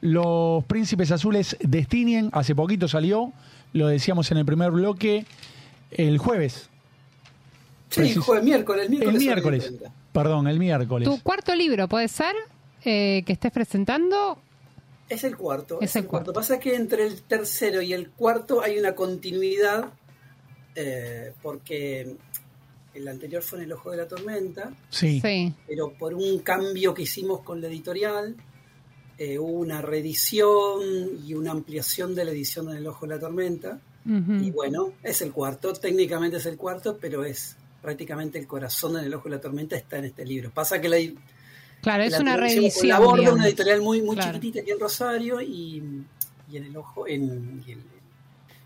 [0.00, 3.32] Los Príncipes Azules de Stinien, hace poquito salió,
[3.72, 5.24] lo decíamos en el primer bloque,
[5.90, 6.68] el jueves.
[7.90, 8.22] Sí, Preciso.
[8.22, 9.14] jueves, miércoles, el miércoles.
[9.14, 9.72] El miércoles,
[10.12, 11.08] perdón, el miércoles.
[11.08, 12.34] ¿Tu cuarto libro puede ser
[12.84, 14.38] eh, que estés presentando?
[15.08, 15.78] Es el cuarto.
[15.80, 16.34] Es el cuarto.
[16.34, 19.86] Pasa que entre el tercero y el cuarto hay una continuidad,
[20.74, 22.16] eh, porque
[22.98, 25.54] el anterior fue en el ojo de la tormenta, Sí, Sí.
[25.66, 28.36] pero por un cambio que hicimos con la editorial,
[29.16, 30.80] eh, hubo una reedición
[31.26, 33.80] y una ampliación de la edición en el ojo de la tormenta.
[34.06, 39.04] Y bueno, es el cuarto, técnicamente es el cuarto, pero es prácticamente el corazón en
[39.04, 40.50] el ojo de la tormenta está en este libro.
[40.50, 40.96] Pasa que la,
[41.82, 42.80] Claro, es la una traducción reedición.
[42.80, 43.38] con la borda, digamos.
[43.40, 44.32] una editorial muy, muy Claro.
[44.38, 45.82] chiquitita aquí en Rosario y,
[46.50, 47.82] y en el ojo, en, y el-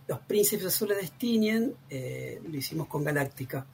[0.08, 3.66] Los Príncipes Azules de Stinien eh, lo hicimos con Galáctica,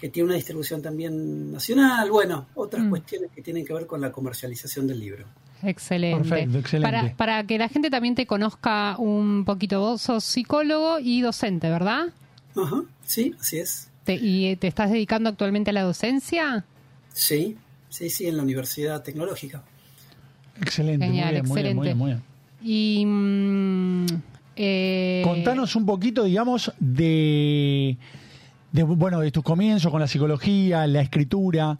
[0.00, 2.88] que tiene una distribución también nacional, bueno, otras Mm.
[2.90, 5.26] cuestiones que tienen que ver con la comercialización del libro.
[5.62, 6.16] Excelente.
[6.28, 6.96] Perfecto, excelente.
[6.96, 11.68] Para, para que la gente también te conozca un poquito, vos sos psicólogo y docente,
[11.68, 12.06] ¿verdad?
[12.56, 13.90] Ajá, sí, así es.
[14.04, 16.64] Te- ¿Y te estás dedicando actualmente a la docencia?
[17.12, 17.56] Sí,
[17.90, 19.62] sí, sí, en la Universidad Tecnológica.
[20.60, 21.94] excelente, Genial, muy bien, muy bien, muy bien, excelente.
[21.94, 22.22] muy bien.
[22.62, 23.04] Y.
[23.06, 24.06] mm,
[24.56, 27.96] eh, Contanos un poquito, digamos, de,
[28.72, 31.78] de, bueno, de tus comienzos con la psicología, la escritura.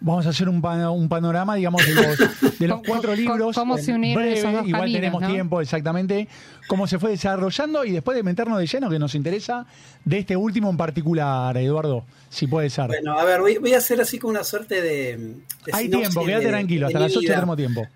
[0.00, 2.18] Vamos a hacer un, pa- un panorama, digamos, de los,
[2.58, 3.56] de los ¿Cómo- cuatro cómo- libros.
[3.56, 5.28] cómo se unieron breve, esos dos Igual caminos, tenemos ¿no?
[5.28, 6.28] tiempo, exactamente.
[6.68, 9.66] Cómo se fue desarrollando y después de meternos de lleno, que nos interesa,
[10.04, 12.86] de este último en particular, Eduardo, si puede ser.
[12.86, 15.16] Bueno, a ver, voy, voy a hacer así como una suerte de.
[15.16, 17.34] de Hay tiempo, quédate tranquilo, de hasta las 8 vida.
[17.34, 17.86] tenemos tiempo.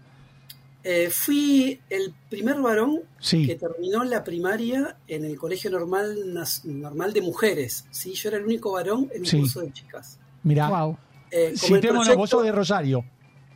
[0.85, 3.47] Eh, fui el primer varón Sí.
[3.47, 7.87] que terminó la primaria en el Colegio Normal Normal de Mujeres.
[7.93, 8.15] ¿sí?
[8.15, 9.39] Yo era el único varón en un Sí.
[9.41, 10.19] curso de chicas.
[10.43, 10.99] Mirá, Wow.
[11.31, 13.05] Eh, como el proyecto vos sos de Rosario.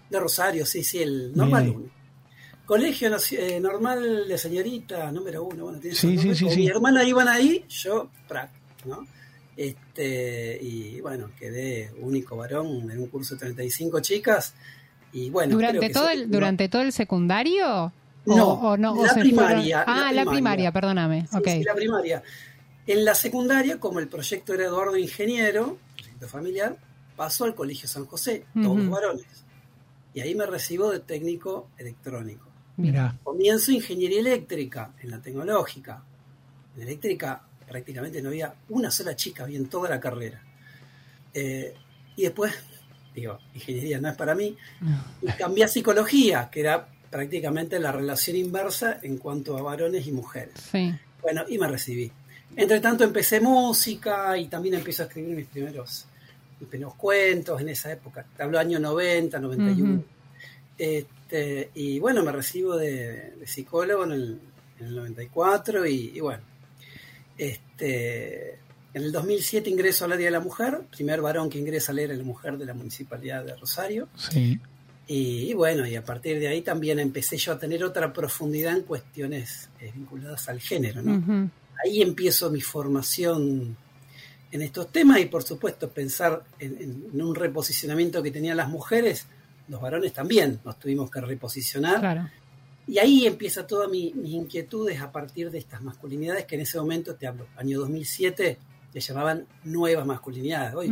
[0.09, 1.69] de Rosario, sí, sí, el Normal.
[1.69, 1.91] 1.
[2.65, 5.65] Colegio eh, Normal de Señorita, número uno.
[5.65, 6.45] Bueno, tiene Sí, sí, sí.
[6.57, 8.51] Mi hermana iban ahí, yo, prac,
[8.85, 9.05] ¿no?
[9.57, 14.55] Este, y bueno, quedé único varón en un curso de 35 chicas.
[15.13, 17.93] Y bueno, creo ¿Durante todo, el, ¿Durante todo el secundario?
[18.29, 21.27] ¿O- No, o no, o la primaria, fueron- Ah, la la primaria, perdóname.
[21.45, 22.23] Sí, la primaria.
[22.87, 26.77] En la secundaria, como el proyecto era Eduardo Ingeniero, proyecto familiar,
[27.17, 28.91] pasó al Colegio San José, todos Ujú.
[28.91, 29.27] varones.
[30.13, 32.47] Y ahí me recibo de técnico electrónico.
[32.79, 36.03] Mirá, Comienzo ingeniería eléctrica en la tecnológica.
[36.77, 40.43] En eléctrica prácticamente no había una sola chica, había en toda la carrera.
[41.33, 41.75] Eh,
[42.17, 42.53] y después,
[43.17, 44.55] digo, ingeniería no es para mí,
[45.23, 50.13] y cambié a psicología, que era prácticamente la relación inversa en cuanto a varones y
[50.13, 50.55] mujeres.
[50.71, 50.95] Sí.
[51.23, 52.13] Bueno, y me recibí.
[52.55, 56.07] Entre tanto empecé música y también empiezo a escribir mis primeros,
[56.61, 58.25] mis primeros cuentos en esa época.
[58.37, 59.95] Te hablo año 90, 91.
[59.95, 60.05] Ujú.
[60.77, 64.41] este, y bueno, me recibo de, de psicólogo en el,
[64.79, 66.43] en el 94 y, y bueno,
[67.39, 68.59] este,
[68.97, 71.95] en el 2007 ingreso a la Día de la Mujer, primer varón que ingresa a
[71.95, 74.09] leer a la mujer de la Municipalidad de Rosario.
[74.17, 74.59] sí.
[75.09, 78.77] Y, y bueno, y a partir de ahí también empecé yo a tener otra profundidad
[78.77, 81.19] en cuestiones eh, vinculadas al género, ¿no?
[81.19, 81.51] Ujú.
[81.85, 83.77] Ahí empiezo mi formación
[84.51, 88.69] en estos temas y por supuesto pensar en, en- en un reposicionamiento que tenían las
[88.69, 89.27] mujeres
[89.69, 92.01] los varones también nos tuvimos que reposicionar.
[92.01, 92.29] Claro.
[92.89, 96.79] Y ahí empieza toda mi, mis inquietudes a partir de estas masculinidades que en ese
[96.79, 98.59] momento, te hablo, año 2007,
[98.97, 100.75] le llamaban nuevas masculinidades.
[100.75, 100.91] Hoy,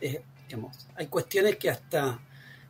[0.00, 2.20] eh, digamos, hay cuestiones que hasta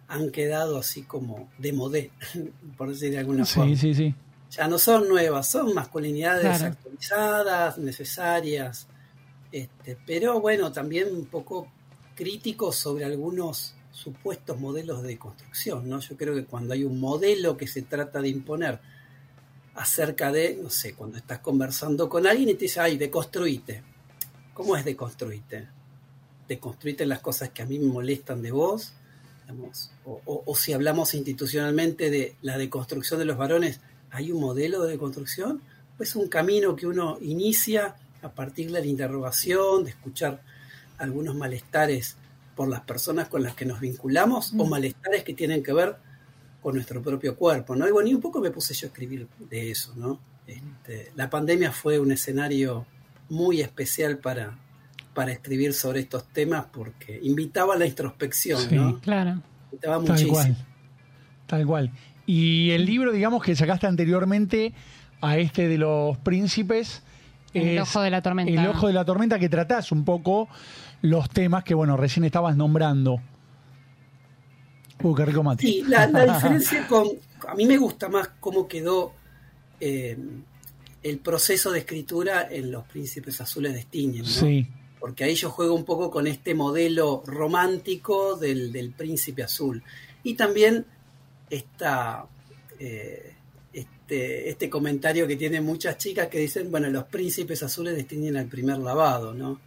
[0.09, 2.11] han quedado así como de modé,
[2.79, 3.77] por decir de alguna forma.
[3.77, 4.15] Sí, sí, sí.
[4.53, 6.65] Ya no son nuevas, son masculinidades Claro.
[6.73, 8.87] actualizadas, necesarias,
[9.53, 11.69] este, pero bueno, también un poco
[12.15, 16.01] críticos sobre algunos supuestos modelos de construcción, ¿no?
[16.01, 18.81] Yo creo que cuando hay un modelo que se trata de imponer
[19.75, 23.93] acerca de, no sé, cuando estás conversando con alguien y te dice, ay, deconstruite.
[24.55, 25.69] ¿Cómo es deconstruite?
[26.49, 28.93] Deconstruite las cosas que a mí me molestan de vos,
[29.43, 34.41] digamos, o, o- o si hablamos institucionalmente de la deconstrucción de los varones, ¿hay un
[34.41, 35.61] modelo de deconstrucción?
[35.97, 40.43] Pues un camino que uno inicia a partir de la interrogación, de escuchar
[40.99, 42.17] algunos malestares
[42.57, 44.69] por las personas con las que nos vinculamos o Mm.
[44.71, 45.97] malestares que tienen que ver
[46.63, 47.87] con nuestro propio cuerpo, ¿no?
[47.87, 50.21] Y bueno, y un poco me puse yo a escribir de eso, ¿no?
[50.47, 52.87] Este, la pandemia fue un escenario
[53.29, 54.59] muy especial para,
[55.15, 58.75] para escribir sobre estos temas porque invitaba a la introspección, Sí.
[58.75, 58.99] ¿no?
[59.01, 59.41] Claro.
[59.73, 60.33] Invitaba Tal muchísimo.
[60.33, 60.57] cual.
[61.47, 61.91] Tal cual.
[62.27, 64.73] Y el libro, digamos, que sacaste anteriormente
[65.21, 67.03] a este de los príncipes.
[67.53, 68.51] El es ojo de la tormenta.
[68.63, 70.49] El ojo de la tormenta, que tratás un poco
[71.03, 73.21] los temas que, bueno, recién estabas nombrando.
[75.03, 75.67] Uh, qué rico mate.
[75.67, 77.07] Sí, la, la diferencia con.
[77.49, 79.13] A mí me gusta más cómo quedó
[79.81, 80.17] eh,
[81.05, 84.25] el proceso de escritura en Los Príncipes Azules de ¿no?
[84.25, 84.67] Sí.
[84.99, 89.83] Porque ahí yo juego un poco con este modelo romántico del, del príncipe azul.
[90.23, 90.87] Y también
[91.51, 92.25] esta,
[92.81, 93.35] eh,
[93.71, 98.47] este, este comentario que tienen muchas chicas que dicen, bueno, los príncipes azules destinan al
[98.47, 99.61] primer lavado, ¿no?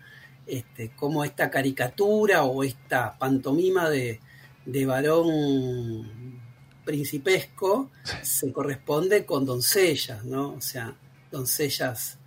[0.47, 4.19] Este, como esta caricatura o esta pantomima de,
[4.65, 6.41] de varón
[6.83, 7.91] principesco
[8.23, 10.53] se corresponde con doncellas, ¿no?
[10.53, 10.95] O sea,
[11.31, 12.17] doncellas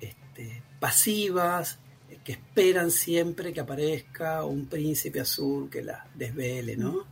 [0.00, 1.78] este, pasivas,
[2.24, 7.06] que esperan siempre que aparezca un príncipe azul que la desvele, ¿no?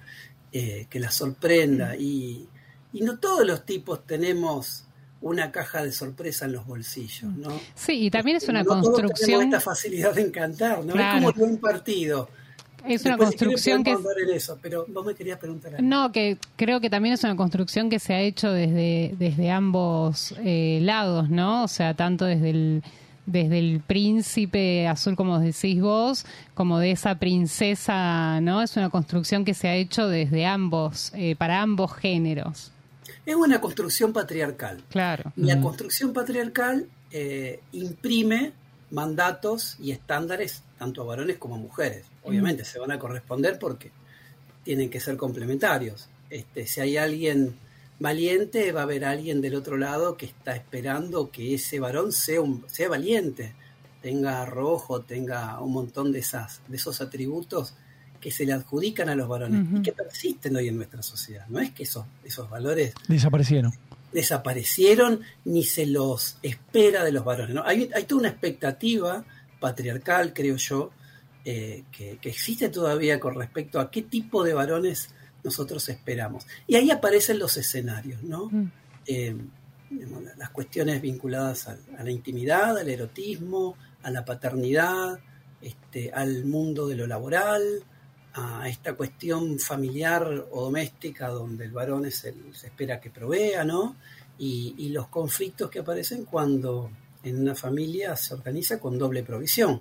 [0.50, 1.94] Eh, que la sorprenda.
[1.96, 2.48] Y,
[2.94, 4.84] y no todos los tipos tenemos
[5.20, 7.60] una caja de sorpresa en los bolsillos, ¿no?
[7.74, 9.42] Sí, y también es una No todos tenemos construcción.
[9.42, 10.94] esta facilidad de encantar, ¿no?
[10.94, 11.28] Claro.
[11.28, 12.28] Es como de un partido.
[12.86, 13.92] Es una Después, construcción que.
[13.92, 15.86] podemos andar en eso, pero vos me querías preguntar algo.
[15.86, 20.34] No, que creo que también es una construcción que se ha hecho desde, desde ambos
[20.44, 21.64] eh, lados, ¿no?
[21.64, 22.82] O sea, tanto desde el,
[23.26, 28.62] desde el príncipe azul, como decís vos, como de esa princesa, ¿no?
[28.62, 32.72] Es una construcción que se ha hecho desde ambos, eh, para ambos géneros.
[33.24, 34.82] Es una construcción patriarcal.
[34.88, 35.32] Claro.
[35.36, 38.52] Y la construcción patriarcal eh, imprime
[38.90, 42.04] mandatos y estándares tanto a varones como a mujeres.
[42.24, 43.92] Obviamente se van a corresponder porque
[44.64, 46.08] tienen que ser complementarios.
[46.28, 47.54] Este, si hay alguien
[48.00, 52.40] valiente, va a haber alguien del otro lado que está esperando que ese varón sea,
[52.40, 53.54] un, sea valiente,
[54.00, 57.74] tenga arrojo, tenga un montón de, esas, de esos atributos
[58.20, 61.46] que se le adjudican a los varones y que persisten hoy en nuestra sociedad.
[61.48, 63.72] No es que esos, esos valores Desaparecieron.
[64.12, 67.54] desaparecieron ni se los espera de los varones.
[67.54, 67.62] ¿no?
[67.64, 69.24] Hay, hay toda una expectativa
[69.62, 70.90] patriarcal, creo yo,
[71.44, 76.46] eh, que, que existe todavía con respecto a qué tipo de varones nosotros esperamos.
[76.66, 78.48] Y ahí aparecen los escenarios, ¿no?
[78.50, 78.72] Mm.
[79.06, 79.36] Eh,
[80.36, 85.18] las cuestiones vinculadas a, a la intimidad, al erotismo, a la paternidad,
[85.60, 87.84] este, al mundo de lo laboral,
[88.34, 93.64] a esta cuestión familiar o doméstica donde el varón es el, se espera que provea,
[93.64, 93.96] ¿no?
[94.38, 96.90] Y, y los conflictos que aparecen cuando
[97.22, 99.80] en una familia se organiza con doble provisión.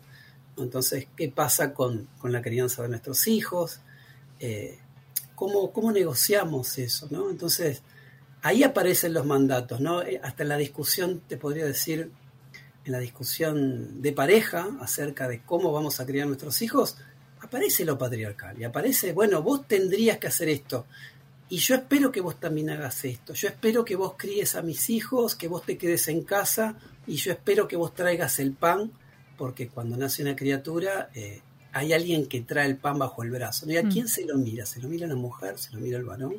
[0.58, 3.82] Entonces, ¿qué pasa con, con la crianza de nuestros hijos?
[4.40, 4.80] Eh,
[5.36, 7.08] ¿cómo, ¿Cómo negociamos eso?
[7.10, 7.30] ¿no?
[7.30, 7.82] Entonces,
[8.42, 10.02] ahí aparecen los mandatos, ¿no?
[10.02, 12.12] Eh, Hasta en la discusión, te podría decir,
[12.84, 16.98] en la discusión de pareja acerca de cómo vamos a criar nuestros hijos,
[17.40, 20.86] aparece lo patriarcal y aparece, bueno, vos tendrías que hacer esto.
[21.50, 23.34] Y yo espero que vos también hagas esto.
[23.34, 26.78] Yo espero que vos críes a mis hijos, que vos te quedes en casa
[27.14, 28.92] y yo espero que vos traigas el pan,
[29.38, 31.42] porque cuando nace una criatura eh,
[31.74, 33.70] hay alguien que trae el pan bajo el brazo.
[33.70, 33.92] ¿Y a Mm.
[33.92, 34.66] quién se lo mira?
[34.66, 35.58] ¿Se lo mira la mujer?
[35.58, 36.36] ¿Se lo mira el varón?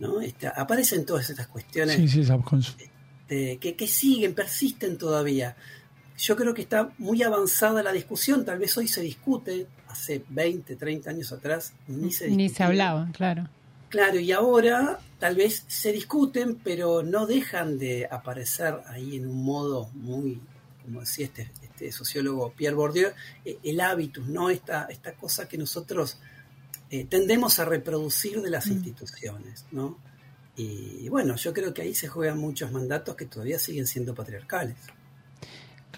[0.00, 0.20] ¿No?
[0.20, 5.56] Este, aparecen todas estas cuestiones Sí, sí, este, que, que siguen, persisten todavía.
[6.16, 10.76] Yo creo que está muy avanzada la discusión, tal vez hoy se discute, hace 20,
[10.76, 13.48] 30 años atrás ni se Ni se hablaba, claro.
[13.88, 19.44] Claro, y ahora tal vez se discuten, pero no dejan de aparecer ahí en un
[19.44, 20.40] modo muy,
[20.84, 23.10] como decía este, este sociólogo Pierre Bourdieu,
[23.44, 24.50] eh, el hábitus, ¿no?
[24.50, 26.18] Esta, esta cosa que nosotros
[26.90, 29.98] eh, tendemos a reproducir de las instituciones, ¿no?
[30.56, 34.74] Y bueno, yo creo que ahí se juegan muchos mandatos que todavía siguen siendo patriarcales.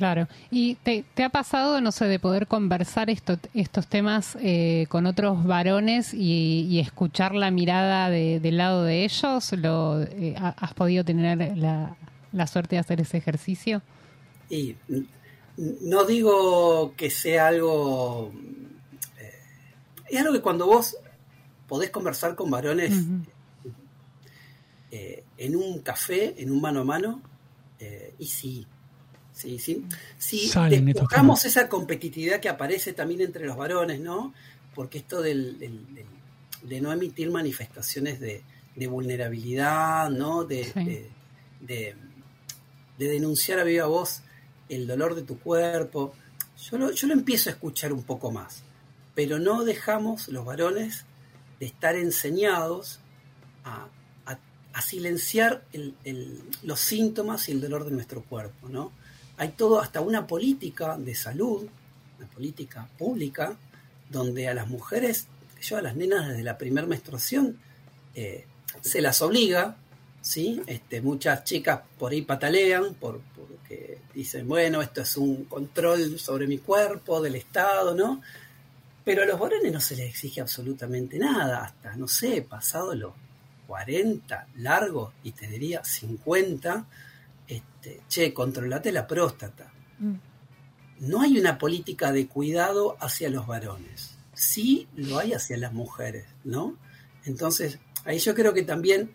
[0.00, 0.28] Claro.
[0.50, 5.04] ¿Y te, te ha pasado, no sé, de poder conversar esto, estos temas eh, con
[5.04, 9.52] otros varones y, y escuchar la mirada de- del lado de ellos?
[9.52, 11.96] ¿Lo, eh, ha- ¿Has podido tener la,
[12.32, 13.82] la suerte de hacer ese ejercicio?
[14.48, 14.74] Y
[15.58, 18.32] no digo que sea algo...
[19.18, 19.34] eh,
[20.08, 20.96] es algo que cuando vos
[21.68, 22.94] podés conversar con varones
[25.36, 27.20] en un café, en un mano a mano,
[28.18, 28.66] y sí,
[29.40, 29.84] sí, sí.
[30.18, 30.48] Si
[31.42, 31.44] temas.
[31.46, 34.32] esa competitividad que aparece también entre los varones, ¿no?
[34.74, 36.06] Porque esto del, del- del-
[36.62, 38.42] de no emitir manifestaciones de,
[38.76, 40.44] de vulnerabilidad, ¿no?
[40.44, 40.84] De, Sí.
[40.84, 41.10] de-
[41.60, 41.96] de-
[42.98, 44.22] de denunciar a viva voz
[44.68, 46.12] el dolor de tu cuerpo.
[46.70, 48.62] Yo lo, yo lo empiezo a escuchar un poco más,
[49.14, 51.06] pero no dejamos los varones
[51.58, 53.00] de estar enseñados
[53.64, 53.88] a,
[54.26, 54.38] a-
[54.72, 58.92] a silenciar el- el- los síntomas y el dolor de nuestro cuerpo, ¿no?
[59.40, 61.66] Hay todo, hasta una política de salud,
[62.18, 63.56] una política pública,
[64.10, 65.28] donde a las mujeres,
[65.62, 67.58] yo a las nenas desde la primera menstruación,
[68.14, 68.44] eh,
[68.82, 69.78] se las obliga,
[70.20, 70.60] ¿sí?
[70.66, 76.46] Este, muchas chicas por ahí patalean por, porque dicen, bueno, esto es un control sobre
[76.46, 78.20] mi cuerpo, del Estado, ¿no?
[79.06, 83.14] Pero a los varones no se les exige absolutamente nada, hasta, no sé, pasado los
[83.66, 86.84] 40 largos y te diría 50,
[87.50, 89.72] este, che, controlate la próstata.
[91.00, 96.26] No hay una política de cuidado hacia los varones, sí lo hay hacia las mujeres,
[96.44, 96.76] ¿no?
[97.24, 99.12] Entonces, ahí yo creo que también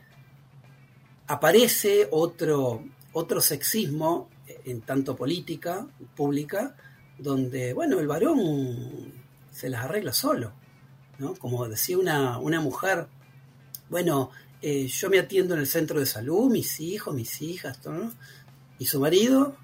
[1.28, 2.84] aparece otro,
[3.14, 4.30] otro sexismo
[4.66, 6.76] en tanto política pública,
[7.18, 9.14] donde, bueno, el varón
[9.52, 10.54] se las arregla solo,
[11.20, 11.36] ¿no?
[11.36, 13.08] Como decía una, una mujer,
[13.90, 14.32] bueno,
[14.68, 17.80] eh, yo me atiendo en el centro de salud, mis hijos, mis hijas.
[18.80, 19.56] Y su marido,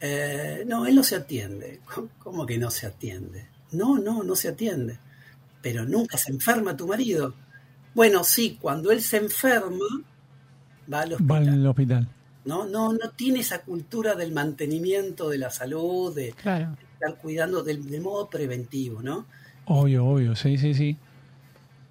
[0.00, 1.78] eh, no, él no se atiende.
[2.18, 3.46] ¿Cómo que no se atiende?
[3.70, 4.98] No, no, no se atiende.
[5.62, 7.32] Pero nunca se enferma tu marido.
[7.94, 9.86] Bueno, sí, cuando él se enferma,
[10.92, 11.48] va al Va hospital.
[11.48, 12.08] al hospital.
[12.44, 12.66] ¿no?
[12.66, 16.76] No, no tiene esa cultura del mantenimiento de la salud, de Claro.
[16.94, 19.26] estar cuidando del, del modo preventivo, ¿no?
[19.66, 20.96] Obvio, obvio, sí, sí, sí.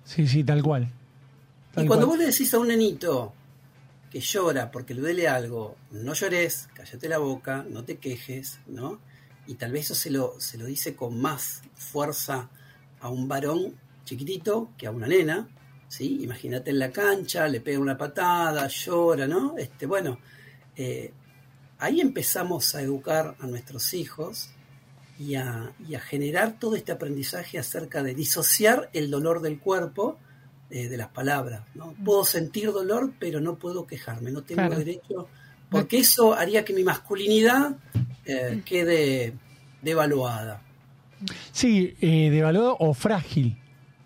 [0.03, 0.91] Sí, sí, tal cual.
[1.73, 2.17] Tal y cuando cual.
[2.17, 3.33] vos le decís a un nenito
[4.09, 8.99] que llora porque le duele algo, no llores, cállate la boca, no te quejes, ¿no?
[9.47, 12.49] Y tal vez eso se lo, se lo dice con más fuerza
[12.99, 15.47] a un varón chiquitito que a una nena,
[15.87, 16.19] ¿sí?
[16.23, 19.55] Imagínate en la cancha, le pega una patada, llora, ¿no?
[19.57, 20.19] Este, bueno,
[20.75, 21.13] eh,
[21.77, 24.49] ahí empezamos a educar a nuestros hijos
[25.19, 30.17] y a, y a generar todo este aprendizaje acerca de disociar el dolor del cuerpo
[30.69, 31.61] eh, de las palabras.
[31.75, 31.93] ¿no?
[32.03, 34.75] Puedo sentir dolor, pero no puedo quejarme, no tengo Claro.
[34.77, 35.27] derecho,
[35.69, 37.75] porque eso haría que mi masculinidad
[38.25, 39.33] eh, quede
[39.81, 40.61] devaluada.
[41.51, 43.57] Sí, eh, devaluado o frágil.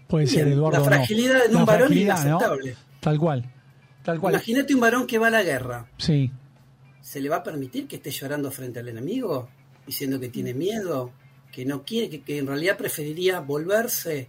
[0.08, 0.80] Puede Bien, ser, Eduardo.
[0.80, 2.76] la fragilidad en La un varón es inaceptable.
[3.00, 3.52] Tal cual.
[4.04, 4.34] Tal cual.
[4.34, 5.88] Imagínate un varón que va a la guerra.
[5.98, 6.32] Sí.
[7.02, 9.50] ¿Se le va a permitir que esté llorando frente al enemigo?
[9.86, 11.12] Diciendo que tiene miedo,
[11.52, 14.28] que no quiere, que, que en realidad preferiría volverse,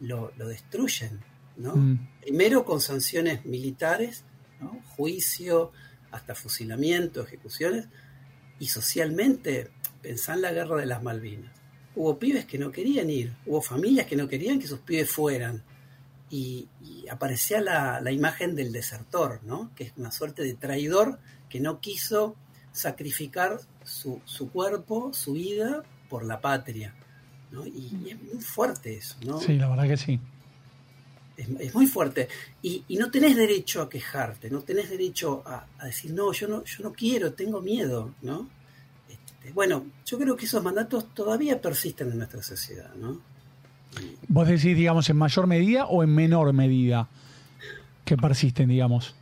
[0.00, 1.20] lo, lo destruyen,
[1.58, 1.76] ¿no?
[1.76, 2.08] Mm.
[2.22, 4.24] Primero con sanciones militares,
[4.60, 4.80] ¿no?
[4.96, 5.72] juicio,
[6.10, 7.88] hasta fusilamiento, ejecuciones,
[8.58, 9.70] y socialmente,
[10.02, 11.52] pensá en la guerra de las Malvinas.
[11.94, 15.62] Hubo pibes que no querían ir, hubo familias que no querían que sus pibes fueran,
[16.30, 19.70] y, y aparecía la, la imagen del desertor, ¿no?
[19.74, 22.36] que es una suerte de traidor que no quiso
[22.72, 26.94] sacrificar su, su cuerpo, su vida, por la patria.
[27.50, 27.66] ¿no?
[27.66, 29.40] Y, y es muy fuerte eso, ¿no?
[29.40, 30.20] Sí, la verdad que sí.
[31.38, 32.28] Es, es muy fuerte.
[32.60, 36.48] Y, y no tenés derecho a quejarte, no tenés derecho a, a decir, no, yo
[36.48, 38.48] no, yo no quiero, tengo miedo, ¿no?
[39.08, 43.20] Este, bueno, yo creo que esos mandatos todavía persisten en nuestra sociedad, ¿no?
[44.28, 47.08] Vos decís, digamos, en mayor medida o en menor medida
[48.04, 49.14] que persisten, digamos.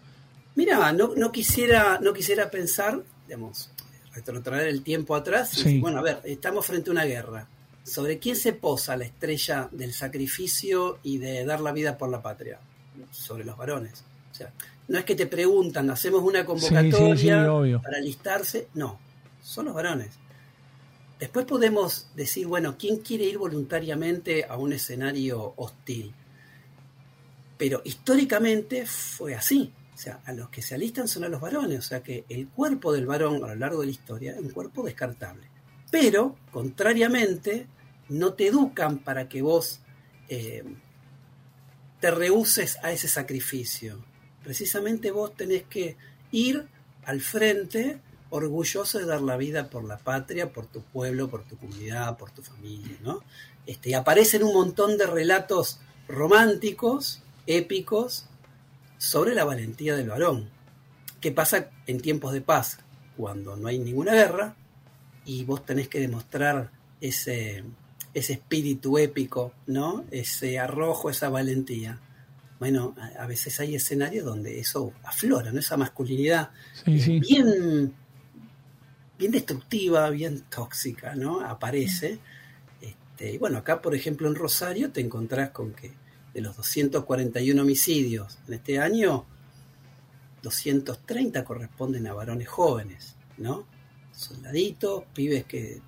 [0.55, 3.71] Mira, no, no quisiera, no quisiera pensar, digamos,
[4.15, 5.65] retrotraer el tiempo atrás y Sí.
[5.65, 7.47] decir, bueno, a ver, estamos frente a una guerra.
[7.87, 12.21] ¿Sobre quién se posa la estrella del sacrificio y de dar la vida por la
[12.21, 12.59] patria?
[13.13, 14.03] Sobre los varones.
[14.33, 14.53] O sea,
[14.89, 17.81] no es que te preguntan, hacemos una convocatoria Sí, sí, sí, obvio.
[17.81, 18.67] para alistarse.
[18.75, 18.99] No,
[19.41, 20.11] son los varones.
[21.21, 26.13] Después podemos decir, bueno, ¿quién quiere ir voluntariamente a un escenario hostil?
[27.57, 29.73] Pero históricamente fue así.
[29.95, 31.79] O sea, a los que se alistan son a los varones.
[31.79, 34.51] O sea que el cuerpo del varón a lo largo de la historia es un
[34.51, 35.47] cuerpo descartable.
[35.91, 37.69] Pero, contrariamente,
[38.09, 39.81] no te educan para que vos
[40.29, 40.65] eh,
[42.01, 44.05] te rehuses a ese sacrificio.
[44.43, 45.97] Precisamente vos tenés que
[46.31, 46.69] ir
[47.05, 48.01] al frente
[48.31, 52.31] orgulloso de dar la vida por la patria, por tu pueblo, por tu comunidad, por
[52.31, 53.23] tu familia, ¿no?
[53.67, 58.27] Este, y aparecen un montón de relatos románticos, épicos,
[58.99, 60.51] sobre la valentía del varón.
[61.21, 62.79] ¿Qué pasa en tiempos de paz?
[63.17, 64.57] Cuando no hay ninguna guerra
[65.25, 67.65] y vos tenés que demostrar ese,
[68.17, 70.07] ese espíritu épico, ¿no?
[70.11, 72.01] Ese arrojo, esa valentía.
[72.59, 75.59] Bueno, a, a veces hay escenarios donde eso aflora, ¿no?
[75.61, 76.49] Esa masculinidad
[76.83, 77.21] Sí, sí.
[77.21, 77.93] bien,
[79.19, 81.43] bien destructiva, bien tóxica, ¿no?
[81.43, 82.19] Aparece.
[82.81, 85.93] Este, y bueno, acá, por ejemplo, en Rosario te encontrás con que
[86.33, 89.27] de los 241 homicidios en este año,
[90.43, 93.67] 230 corresponden a varones jóvenes, ¿no?
[94.13, 95.83] Soldaditos, pibes que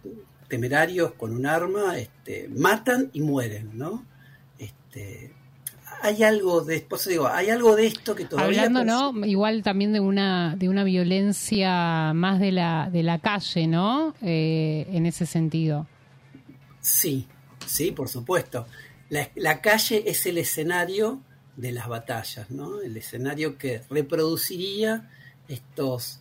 [0.49, 4.05] temerarios con un arma, este, matan y mueren, ¿no?
[4.59, 5.32] Este,
[6.03, 9.26] hay algo de, por eso digo, hay algo de esto que todavía Hablando, ¿no?
[9.26, 14.14] Igual también de una de una violencia más de la de la calle, ¿no?
[14.22, 15.86] Eh, en ese sentido.
[16.80, 17.26] Sí,
[17.66, 18.66] sí, por supuesto.
[19.11, 21.20] La, la calle es el escenario
[21.57, 22.80] de las batallas, ¿no?
[22.80, 25.11] El escenario que reproduciría
[25.49, 26.20] estos,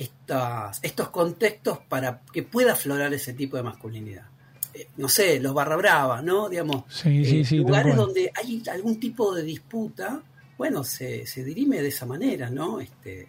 [0.00, 4.24] estas, estos contextos para que pueda aflorar ese tipo de masculinidad.
[4.72, 6.48] Eh, no sé, los barra brava, ¿no?
[6.48, 10.22] Digamos, Sí, sí, eh, sí, lugares donde hay algún tipo de disputa,
[10.56, 12.80] bueno, se, se dirime de esa manera, ¿no?
[12.80, 13.28] Este,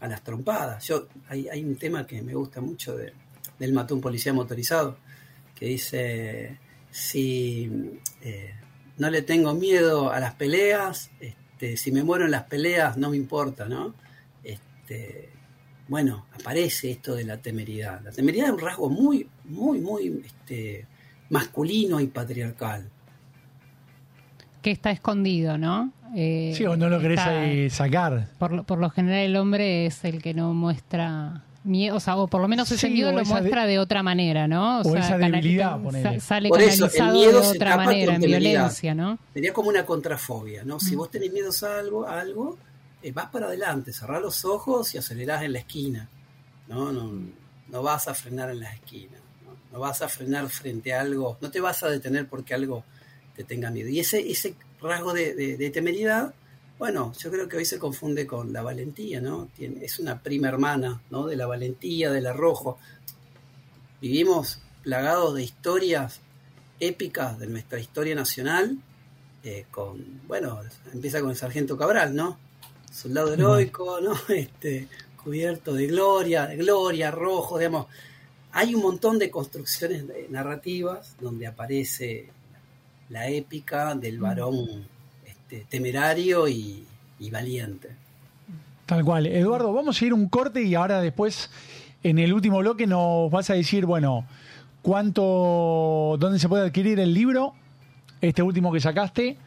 [0.00, 0.86] a las trompadas.
[0.86, 3.14] Yo, hay, hay un tema que me gusta mucho de,
[3.58, 4.98] del mató un policía motorizado,
[5.54, 6.58] que dice,
[6.90, 7.70] si
[8.20, 8.52] eh,
[8.98, 13.08] no le tengo miedo a las peleas, este, si me muero en las peleas no
[13.08, 13.94] me importa, ¿no?
[14.44, 15.31] Este,
[15.92, 18.00] bueno, aparece esto de la temeridad.
[18.02, 20.86] La temeridad es un rasgo muy, muy, muy este,
[21.28, 22.88] masculino y patriarcal.
[24.62, 25.92] Que está escondido, ¿no?
[26.16, 28.28] Eh, Sí, o no lo querés está- eh, sacar.
[28.38, 32.16] por, lo- por lo general el hombre es el que no muestra miedo, o sea,
[32.16, 34.80] o por lo menos ese Sí, miedo lo de- muestra de otra manera, ¿no?
[34.80, 35.78] o sea, esa debilidad,
[36.20, 39.18] sale Por eso, el miedo de otra manera, con en violencia, ¿no?
[39.34, 40.76] Sería como una contrafobia, ¿no?
[40.76, 40.80] Mm.
[40.80, 42.56] Si vos tenés miedo a algo, a algo
[43.02, 46.08] eh, vas para adelante, cerrás los ojos y acelerás en la esquina,
[46.68, 46.92] ¿no?
[46.92, 47.12] No,
[47.68, 49.20] no vas a frenar en las esquinas,
[49.72, 49.78] ¿no?
[49.80, 52.84] Vas a frenar frente a algo, no te vas a detener porque algo
[53.34, 53.88] te tenga miedo.
[53.88, 56.34] Y ese, ese rasgo de, de- temeridad,
[56.78, 59.48] bueno, yo creo que hoy se confunde con la valentía, ¿no?
[59.58, 61.26] Es una prima hermana, ¿no?
[61.26, 62.78] De la valentía, del arrojo.
[64.00, 66.20] Vivimos plagados de historias
[66.80, 68.78] épicas de nuestra historia nacional,
[69.44, 70.60] eh, con, bueno,
[70.92, 72.38] empieza con el sargento Cabral, ¿no?
[72.92, 74.12] Soldado heroico, ¿no?
[74.28, 74.88] Este,
[75.22, 77.86] cubierto de gloria, de gloria, rojo, digamos.
[78.52, 82.28] Hay un montón de construcciones narrativas donde aparece
[83.08, 84.86] la épica del varón
[85.24, 86.86] este, temerario y,
[87.18, 87.96] y valiente.
[88.84, 89.26] Tal cual.
[89.26, 91.50] Eduardo, vamos a ir un corte y ahora después,
[92.02, 94.26] en el último bloque, nos vas a decir, bueno,
[94.82, 97.54] cuánto, dónde se puede adquirir el libro,
[98.20, 99.38] este último que sacaste,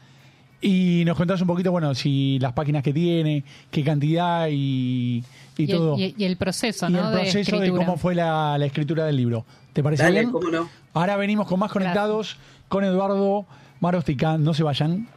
[0.68, 5.24] y nos contás un poquito, bueno, si las páginas que tiene, qué cantidad y,
[5.58, 5.98] y Y el, todo.
[5.98, 7.08] y- y el proceso, Y ¿no?
[7.10, 9.46] el proceso de, cómo fue la, la escritura del libro.
[9.74, 10.32] ¿Te parece Dale, bien?
[10.32, 10.70] ¿cómo no?
[10.94, 12.38] Ahora venimos con más conectados
[12.68, 13.46] con Eduardo
[13.80, 14.38] Marostica.
[14.38, 15.08] No se vayan.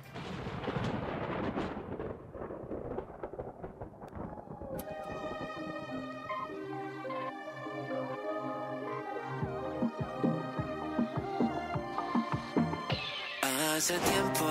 [13.77, 14.45] Hace tiempo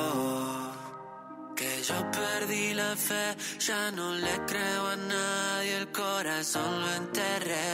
[1.87, 7.69] yo perdí la fe, ya no le creo a nadie, el corazón lo enterré.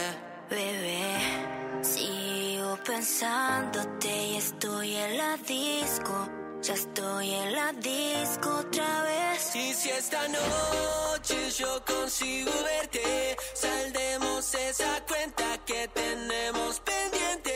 [0.50, 6.28] Bebé, sigo pensándote y estoy en la disco.
[6.62, 9.56] Ya estoy en la disco otra vez.
[9.56, 17.52] Y si esta noche yo consigo verte, saldemos esa cuenta que tenemos pendiente.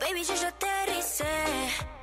[0.00, 1.95] Baby, yo ya aterricé.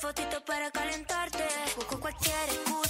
[0.00, 1.44] Fotitos para calentarte.
[1.76, 2.89] Busco cualquier excusa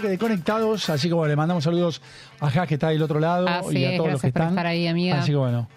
[0.00, 2.00] bloque de conectados, así como le mandamos saludos
[2.40, 4.42] a Jas que está del otro lado Así y a es, todos los que por
[4.42, 4.48] están.
[4.50, 5.20] estar ahí, amiga.
[5.20, 5.68] Así que bueno.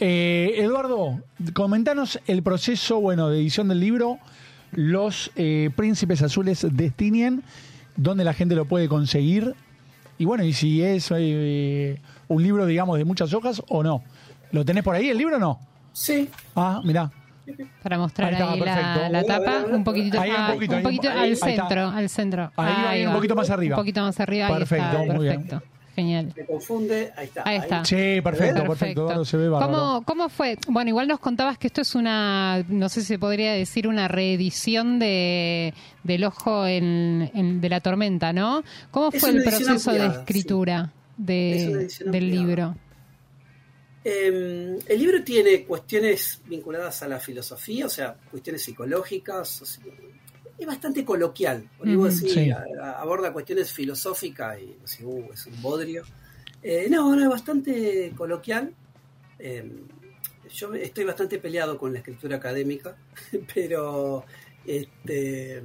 [0.00, 1.20] Eh, Eduardo,
[1.54, 4.18] comentanos el proceso bueno de edición del libro
[4.72, 7.42] Los eh, Príncipes Azules Destinien,
[7.96, 9.54] dónde la gente lo puede conseguir
[10.18, 14.02] y bueno, y si es eh, un libro, digamos, de muchas hojas o no.
[14.50, 15.60] ¿Lo tenés por ahí el libro o no?
[15.92, 16.28] Sí.
[16.56, 17.10] Ah, mirá.
[17.82, 19.12] Para mostrar Ahí ahí, la, perfecto.
[19.12, 19.74] la tapa, ver.
[19.74, 22.52] un poquitito, Ahí, un poquito, un poquito ahí, al centro, al centro.
[22.56, 23.76] Ahí, ahí, un poquito más arriba.
[23.76, 25.42] Un poquito más arriba, ahí Perfecto, está, muy bien.
[25.42, 25.62] perfecto.
[25.96, 26.32] Genial.
[26.36, 27.42] Me confunde, ahí está.
[27.44, 27.84] Ahí está.
[27.84, 29.00] Sí, perfecto, perfecto.
[29.02, 29.48] Eduardo, se ve.
[29.48, 30.56] ¿Cómo, ¿Cómo fue?
[30.68, 34.06] Bueno, igual nos contabas que esto es una, no sé si se podría decir una
[34.06, 35.74] reedición de
[36.04, 38.62] del ojo en, en- de la tormenta, ¿no?
[38.92, 40.86] ¿Cómo Es fue el proceso de ampliada, escritura Es
[41.18, 42.46] una de, edición del ampliada.
[42.46, 42.74] libro?
[44.04, 49.62] Eh, el libro tiene cuestiones vinculadas a la filosofía, o sea, cuestiones psicológicas.
[49.62, 49.84] o sea,
[50.56, 51.70] es bastante coloquial.
[51.76, 52.50] Porque Ujú, vos decís, sí.
[52.50, 56.08] a- a- aborda cuestiones filosóficas y uh, es un bodrio.
[56.62, 58.74] Eh, no, no, es bastante coloquial.
[59.38, 59.70] Eh,
[60.52, 62.96] yo estoy bastante peleado con la escritura académica,
[63.54, 64.24] pero
[64.64, 65.62] este,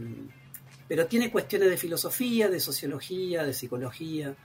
[0.87, 4.35] pero tiene cuestiones de filosofía, de sociología, de psicología,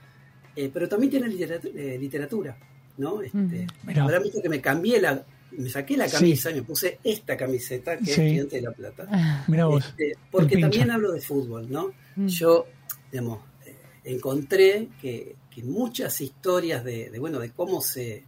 [0.55, 2.57] eh, pero también tiene literatura, literatura
[2.99, 3.21] ¿no?
[3.23, 4.03] Este, Mirá.
[4.03, 6.15] habrán visto que me cambié la, me saqué la Sí.
[6.17, 8.11] camisa y me puse esta camiseta que Sí.
[8.11, 9.07] es Estudiante de la Plata.
[9.47, 9.83] Mirá vos.
[9.87, 11.91] Este, porque también hablo de fútbol, ¿no?
[12.15, 12.27] Mm.
[12.27, 12.67] Yo,
[13.11, 18.23] digamos, eh, encontré que, que muchas historias de, de, bueno, de cómo se,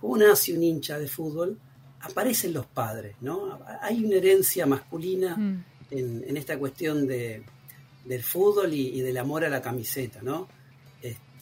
[0.00, 1.58] cómo nace un hincha de fútbol,
[2.00, 3.60] aparecen los padres, ¿no?
[3.82, 5.64] Hay una herencia masculina Mm.
[5.90, 7.42] en, en esta cuestión de,
[8.04, 10.48] del fútbol y, y del amor a la camiseta, ¿no?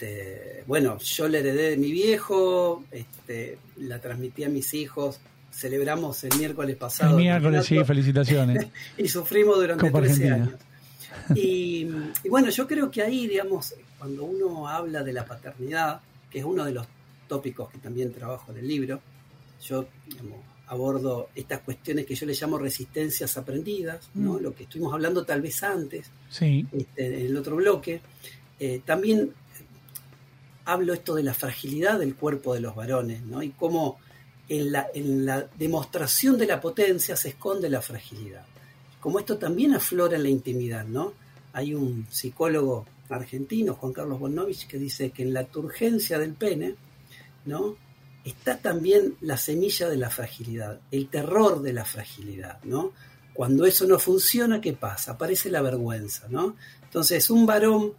[0.01, 5.21] Este, bueno, yo la heredé de mi viejo, este, la transmití a mis hijos,
[5.53, 7.11] celebramos el miércoles pasado.
[7.19, 8.67] El miércoles, sí, felicitaciones.
[8.97, 10.59] y sufrimos durante Copa 13 Argentina.
[11.29, 11.37] años.
[11.37, 11.87] Y,
[12.25, 16.45] y bueno, yo creo que ahí, digamos, cuando uno habla de la paternidad, que es
[16.47, 16.87] uno de los
[17.29, 19.01] tópicos que también trabajo en el libro,
[19.63, 20.39] yo digamos,
[20.69, 24.35] abordo estas cuestiones que yo le llamo resistencias aprendidas, ¿no?
[24.35, 24.43] Mm.
[24.45, 26.67] lo que estuvimos hablando tal vez antes, Sí.
[26.73, 28.01] este, en el otro bloque.
[28.59, 29.33] Eh, también
[30.65, 33.43] hablo esto de la fragilidad del cuerpo de los varones, ¿no?
[33.43, 33.99] Y cómo
[34.49, 38.45] en la, en la demostración de la potencia se esconde la fragilidad.
[39.01, 41.15] Como esto también aflora en la intimidad, ¿no?
[41.53, 46.75] Hay un psicólogo argentino, Juan Carlos Bonovich, que dice que en la turgencia del pene,
[47.45, 47.77] ¿no?
[48.25, 52.93] Está también la semilla de la fragilidad, el terror de la fragilidad, ¿no?
[53.33, 55.13] Cuando eso no funciona, ¿qué pasa?
[55.13, 56.57] Aparece la vergüenza, ¿no?
[56.83, 57.95] Entonces, un varón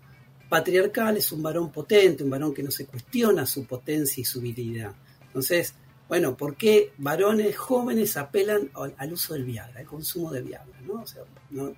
[0.55, 4.41] patriarcal es un varón potente, un varón que no se cuestiona su potencia y su
[4.41, 4.93] virilidad.
[5.27, 5.73] Entonces,
[6.09, 10.77] bueno, ¿por qué varones jóvenes apelan al, al uso del Viagra, al consumo de Viagra?
[10.85, 10.95] ¿no?
[11.01, 11.73] O sea, no-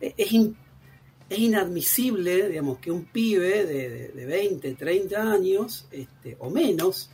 [0.00, 0.56] es, in-
[1.28, 7.10] es inadmisible, digamos, que un pibe de, de- de 20, 30 años este, o menos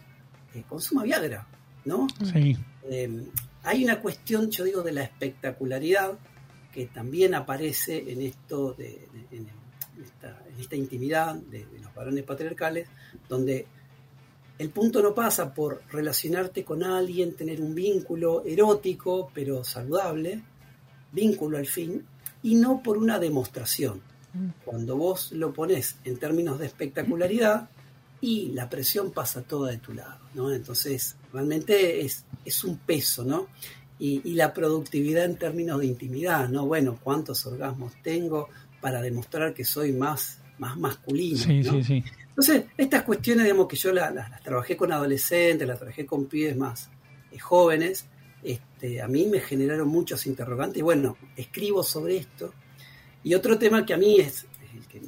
[0.55, 1.47] eh, consuma Viagra,
[1.85, 2.07] ¿no?
[2.33, 2.57] Sí.
[2.85, 3.25] Eh,
[3.65, 6.19] hay una cuestión, yo digo, de la espectacularidad
[6.73, 9.49] que también aparece en esto, de, en,
[10.03, 12.89] esta, en esta intimidad de, de los varones patriarcales,
[13.29, 13.67] donde
[14.59, 20.43] el punto no pasa por relacionarte con alguien, tener un vínculo erótico, pero saludable,
[21.13, 22.05] vínculo al fin,
[22.43, 24.03] y no por una demostración.
[24.65, 27.69] Cuando vos lo pones en términos de espectacularidad,
[28.21, 30.53] y la presión pasa toda de tu lado, ¿no?
[30.53, 33.49] Entonces, realmente es, es un peso, ¿no?
[33.99, 36.67] Y, y la productividad en términos de intimidad, ¿no?
[36.67, 38.51] Bueno, ¿cuántos orgasmos tengo
[38.81, 41.39] para demostrar que soy más, más masculino?
[41.39, 41.73] Sí, ¿no?
[41.73, 42.05] sí, sí.
[42.29, 46.27] Entonces, estas cuestiones, digamos, que yo la- las, las trabajé con adolescentes, las trabajé con
[46.27, 46.91] pibes más
[47.33, 48.07] eh, jóvenes,
[48.43, 52.55] este, a mí me generaron muchos interrogantes y bueno, escribo sobre esto.
[53.23, 55.03] Y otro tema que a mí es, el que,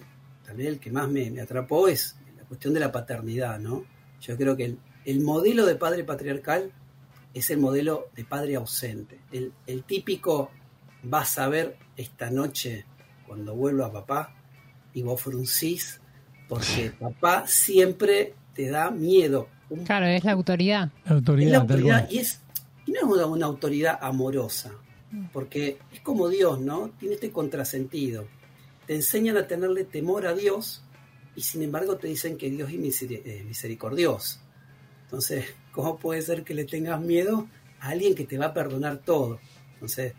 [0.45, 3.85] tal vez el que más me, me atrapó es la cuestión de la paternidad, ¿no?
[4.20, 6.70] Yo creo que el, el modelo de padre patriarcal
[7.33, 9.20] es el modelo de padre ausente.
[9.33, 10.51] El, el típico
[11.05, 12.85] vas a ver esta noche
[13.33, 14.35] cuando vuelva papá
[14.93, 15.99] y vos fruncís
[16.51, 19.49] porque papá siempre te da miedo.
[19.70, 20.91] Un- Claro, es la autoridad.
[21.07, 22.14] La es la autoridad, cual.
[22.14, 22.43] y, es,
[22.85, 24.72] y no es una, una autoridad amorosa,
[25.33, 26.91] porque es como Dios, ¿no?
[27.01, 28.28] Tiene este contrasentido.
[28.87, 30.85] Te enseñan a tenerle temor a Dios
[31.35, 34.41] y sin embargo te dicen que Dios es eh, misericordioso.
[35.05, 37.49] Entonces, ¿cómo puede ser que le tengas miedo
[37.80, 39.41] a alguien que te va a perdonar todo?
[39.72, 40.12] Entonces,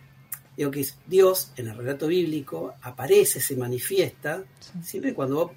[0.56, 4.44] digo que Dios en el relato bíblico aparece, se manifiesta,
[4.84, 5.54] siempre cuando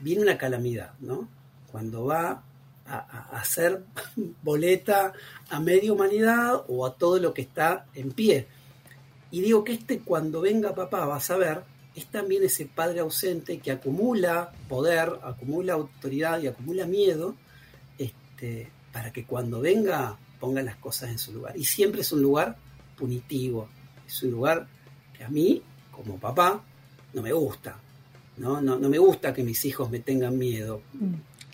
[0.00, 1.28] viene una calamidad, ¿no?
[1.70, 2.42] Cuando va
[2.86, 3.82] a hacer
[4.42, 5.12] boleta
[5.48, 8.46] a media humanidad o a todo lo que está en pie.
[9.30, 11.62] Y digo que este cuando venga papá, vas a ver,
[11.94, 17.34] es también ese padre ausente que acumula poder, acumula autoridad y acumula miedo,
[17.98, 21.56] este, para que cuando venga ponga las cosas en su lugar.
[21.56, 22.56] Y siempre es un lugar
[22.96, 23.68] punitivo,
[24.06, 24.66] es un lugar
[25.16, 26.62] que a mí, como papá,
[27.12, 27.76] no me gusta.
[28.36, 30.82] No, no, no me gusta que mis hijos me tengan miedo.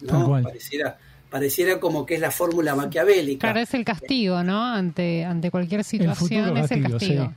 [0.07, 0.43] Tal ¿no?
[0.43, 0.99] Pareciera,
[1.29, 3.49] pareciera como que es la fórmula maquiavélica.
[3.49, 4.65] Claro, es el castigo, ¿no?
[4.65, 7.35] Ante, ante cualquier situación es el castigo, sí.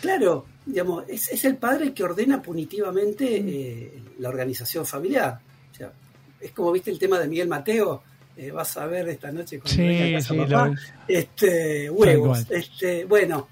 [0.00, 5.40] Claro, digamos, es, es el padre que ordena punitivamente eh, la organización familiar.
[5.72, 5.92] O sea,
[6.40, 8.02] es como viste el tema de Miguel Mateo,
[8.36, 10.70] eh, vas a ver esta noche cuando Sí, venga a casa
[11.06, 12.46] sí, este, huevos.
[12.50, 13.48] Este, bueno,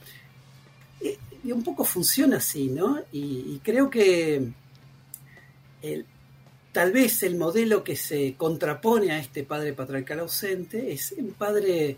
[1.45, 3.01] y un poco funciona así, ¿no?
[3.13, 4.51] Y, creo que
[5.83, 6.07] el-
[6.73, 11.97] tal vez el modelo que se contrapone a este padre patriarcal ausente es un padre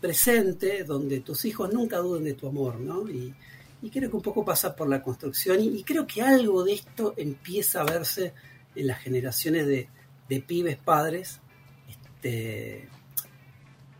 [0.00, 3.08] presente donde tus hijos nunca duden de tu amor, ¿no?
[3.08, 3.34] Y,
[3.82, 6.74] y creo que un poco pasa por la construcción y, y creo que algo de
[6.74, 8.32] esto empieza a verse
[8.74, 9.88] en las generaciones de,
[10.28, 11.40] de pibes padres,
[11.88, 12.88] este,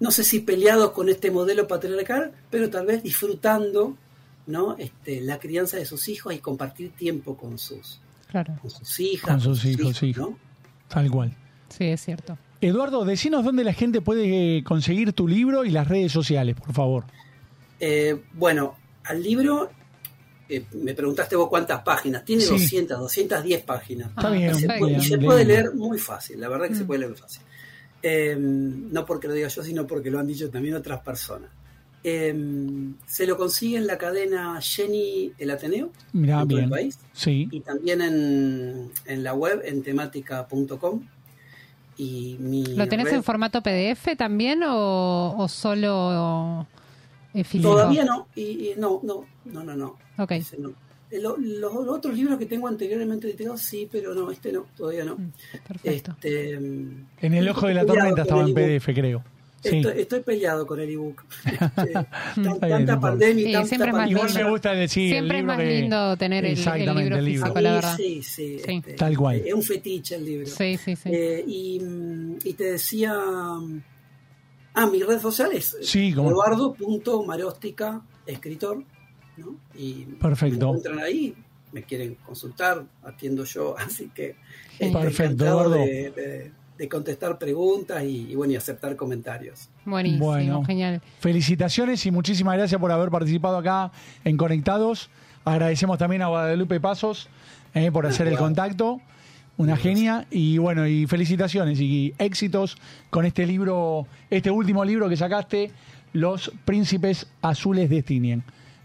[0.01, 3.97] no sé si peleados con este modelo patriarcal, pero tal vez disfrutando
[4.47, 4.77] ¿no?
[4.79, 8.55] este, la crianza de sus hijos y compartir tiempo con sus, Claro.
[8.61, 9.31] con sus hijas.
[9.31, 10.13] Con sus hijos, sí.
[10.17, 10.39] ¿no?
[10.89, 11.37] Tal cual.
[11.69, 12.37] Sí, es cierto.
[12.61, 16.73] Eduardo, decinos dónde la gente puede eh, conseguir tu libro y las redes sociales, por
[16.73, 17.05] favor.
[17.81, 19.71] Eh, bueno, al libro,
[20.49, 22.25] eh, me preguntaste vos cuántas páginas.
[22.25, 22.51] Tiene Sí.
[22.51, 24.11] 200, 210 páginas.
[24.11, 25.27] Está bien, Y se, bien, puede, y se bien.
[25.27, 26.79] puede leer muy fácil, la verdad que Mm.
[26.79, 27.43] se puede leer muy fácil.
[28.05, 31.51] Eh, no porque lo diga yo, sino porque lo han dicho también otras personas.
[32.05, 32.35] Eh,
[33.07, 36.71] se lo consigue en la cadena Jenny El Ateneo, Mirá, en todo el bien.
[36.71, 37.49] país, Sí.
[37.51, 41.03] y también en, en la web, en temática.com.
[41.99, 46.67] Y mi ¿Lo tenés red- en formato PDF también o, o solo
[47.35, 47.71] eh, físico?
[47.73, 49.97] Todavía no, y, y no, no, no, no, no.
[50.19, 50.33] Ok.
[50.33, 50.71] Ese no.
[51.11, 54.67] Eh, lo- los, los otros libros que tengo anteriormente editados, sí, pero no, este no,
[54.77, 55.19] todavía no.
[55.69, 56.13] Perfecto.
[56.13, 58.55] Este, En el ojo de la tormenta estaba en.
[58.55, 59.23] PDF, creo.
[59.63, 59.77] Sí.
[59.77, 61.23] Estoy, estoy peleado con el ebook.
[61.45, 61.93] Este,
[62.61, 64.23] tanta pandemia y Sí, tanta siempre es más pandemia.
[64.29, 65.11] Igual me gusta decir.
[65.13, 67.43] Siempre es más lindo tener el- el libro el libro.
[67.47, 67.97] físico, la verdad.
[67.97, 68.73] Sí, sí, Sí.
[68.77, 69.37] este, Tal cual.
[69.37, 70.47] Es un fetiche el libro.
[70.47, 71.09] Sí, sí, sí.
[71.13, 73.15] Eh, y, mm, y te decía.
[73.15, 73.83] mm,
[74.75, 78.83] Ah, mi red social es Sí, como- eduardo.marostica, escritor.
[79.37, 79.57] ¿no?
[79.75, 80.73] Y Perfecto.
[80.73, 81.35] me encuentran ahí,
[81.73, 84.37] me quieren consultar, atiendo yo, así que.
[84.79, 85.71] este, Perfecto, Eduardo.
[85.73, 86.53] de, de-
[86.83, 89.69] de contestar preguntas y, y bueno, y aceptar comentarios.
[89.85, 90.65] Buenísimo, Bueno.
[90.65, 91.01] genial.
[91.21, 93.93] Felicitaciones y muchísimas gracias por haber participado acá
[94.25, 95.09] en Conectados.
[95.45, 97.29] Agradecemos también a Guadalupe Pasos
[97.75, 99.01] eh, por hacer el contacto.
[99.59, 102.77] Una genia y bueno, y felicitaciones y éxitos
[103.11, 105.71] con este libro, este último libro que sacaste,
[106.13, 108.43] Los Príncipes Azules de Stinien.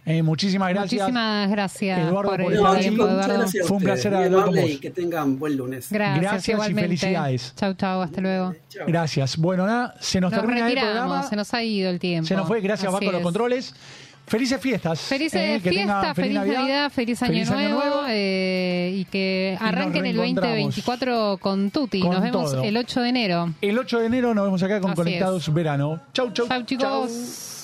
[0.10, 1.02] Eh, muchísimas gracias.
[1.02, 3.38] Muchísimas gracias Eduardo, por por el tiempo, chicos, muchas Eduardo.
[3.40, 4.70] gracias a Fue un placer hablar con vos.
[4.70, 5.88] Y que tengan buen lunes.
[5.92, 7.54] Gracias, Gracias y felicidades.
[7.58, 8.56] Chau, chau, hasta luego.
[8.88, 9.36] Gracias.
[9.38, 11.24] Bueno, nada, se nos, Nos termina el programa.
[11.24, 12.26] se nos ha ido el tiempo.
[12.28, 13.24] Se nos fue, gracias Vasco los es.
[13.24, 13.76] controles.
[14.28, 15.00] Felices fiestas.
[15.00, 18.02] Felices eh, que tengan fiestas, feliz Navidad, feliz Año feliz Año Nuevo, Nuevo.
[18.10, 20.76] eh, y que arranquen el reencontramos.
[20.76, 22.02] 2024 con Tuti.
[22.02, 22.62] Con Nos vemos todo.
[22.64, 23.54] el 8 de enero.
[23.62, 25.54] El 8 de enero nos vemos acá con Así Conectados es.
[25.54, 26.02] Verano.
[26.14, 26.46] Chau, chau.
[26.48, 27.57] Chau, chicos.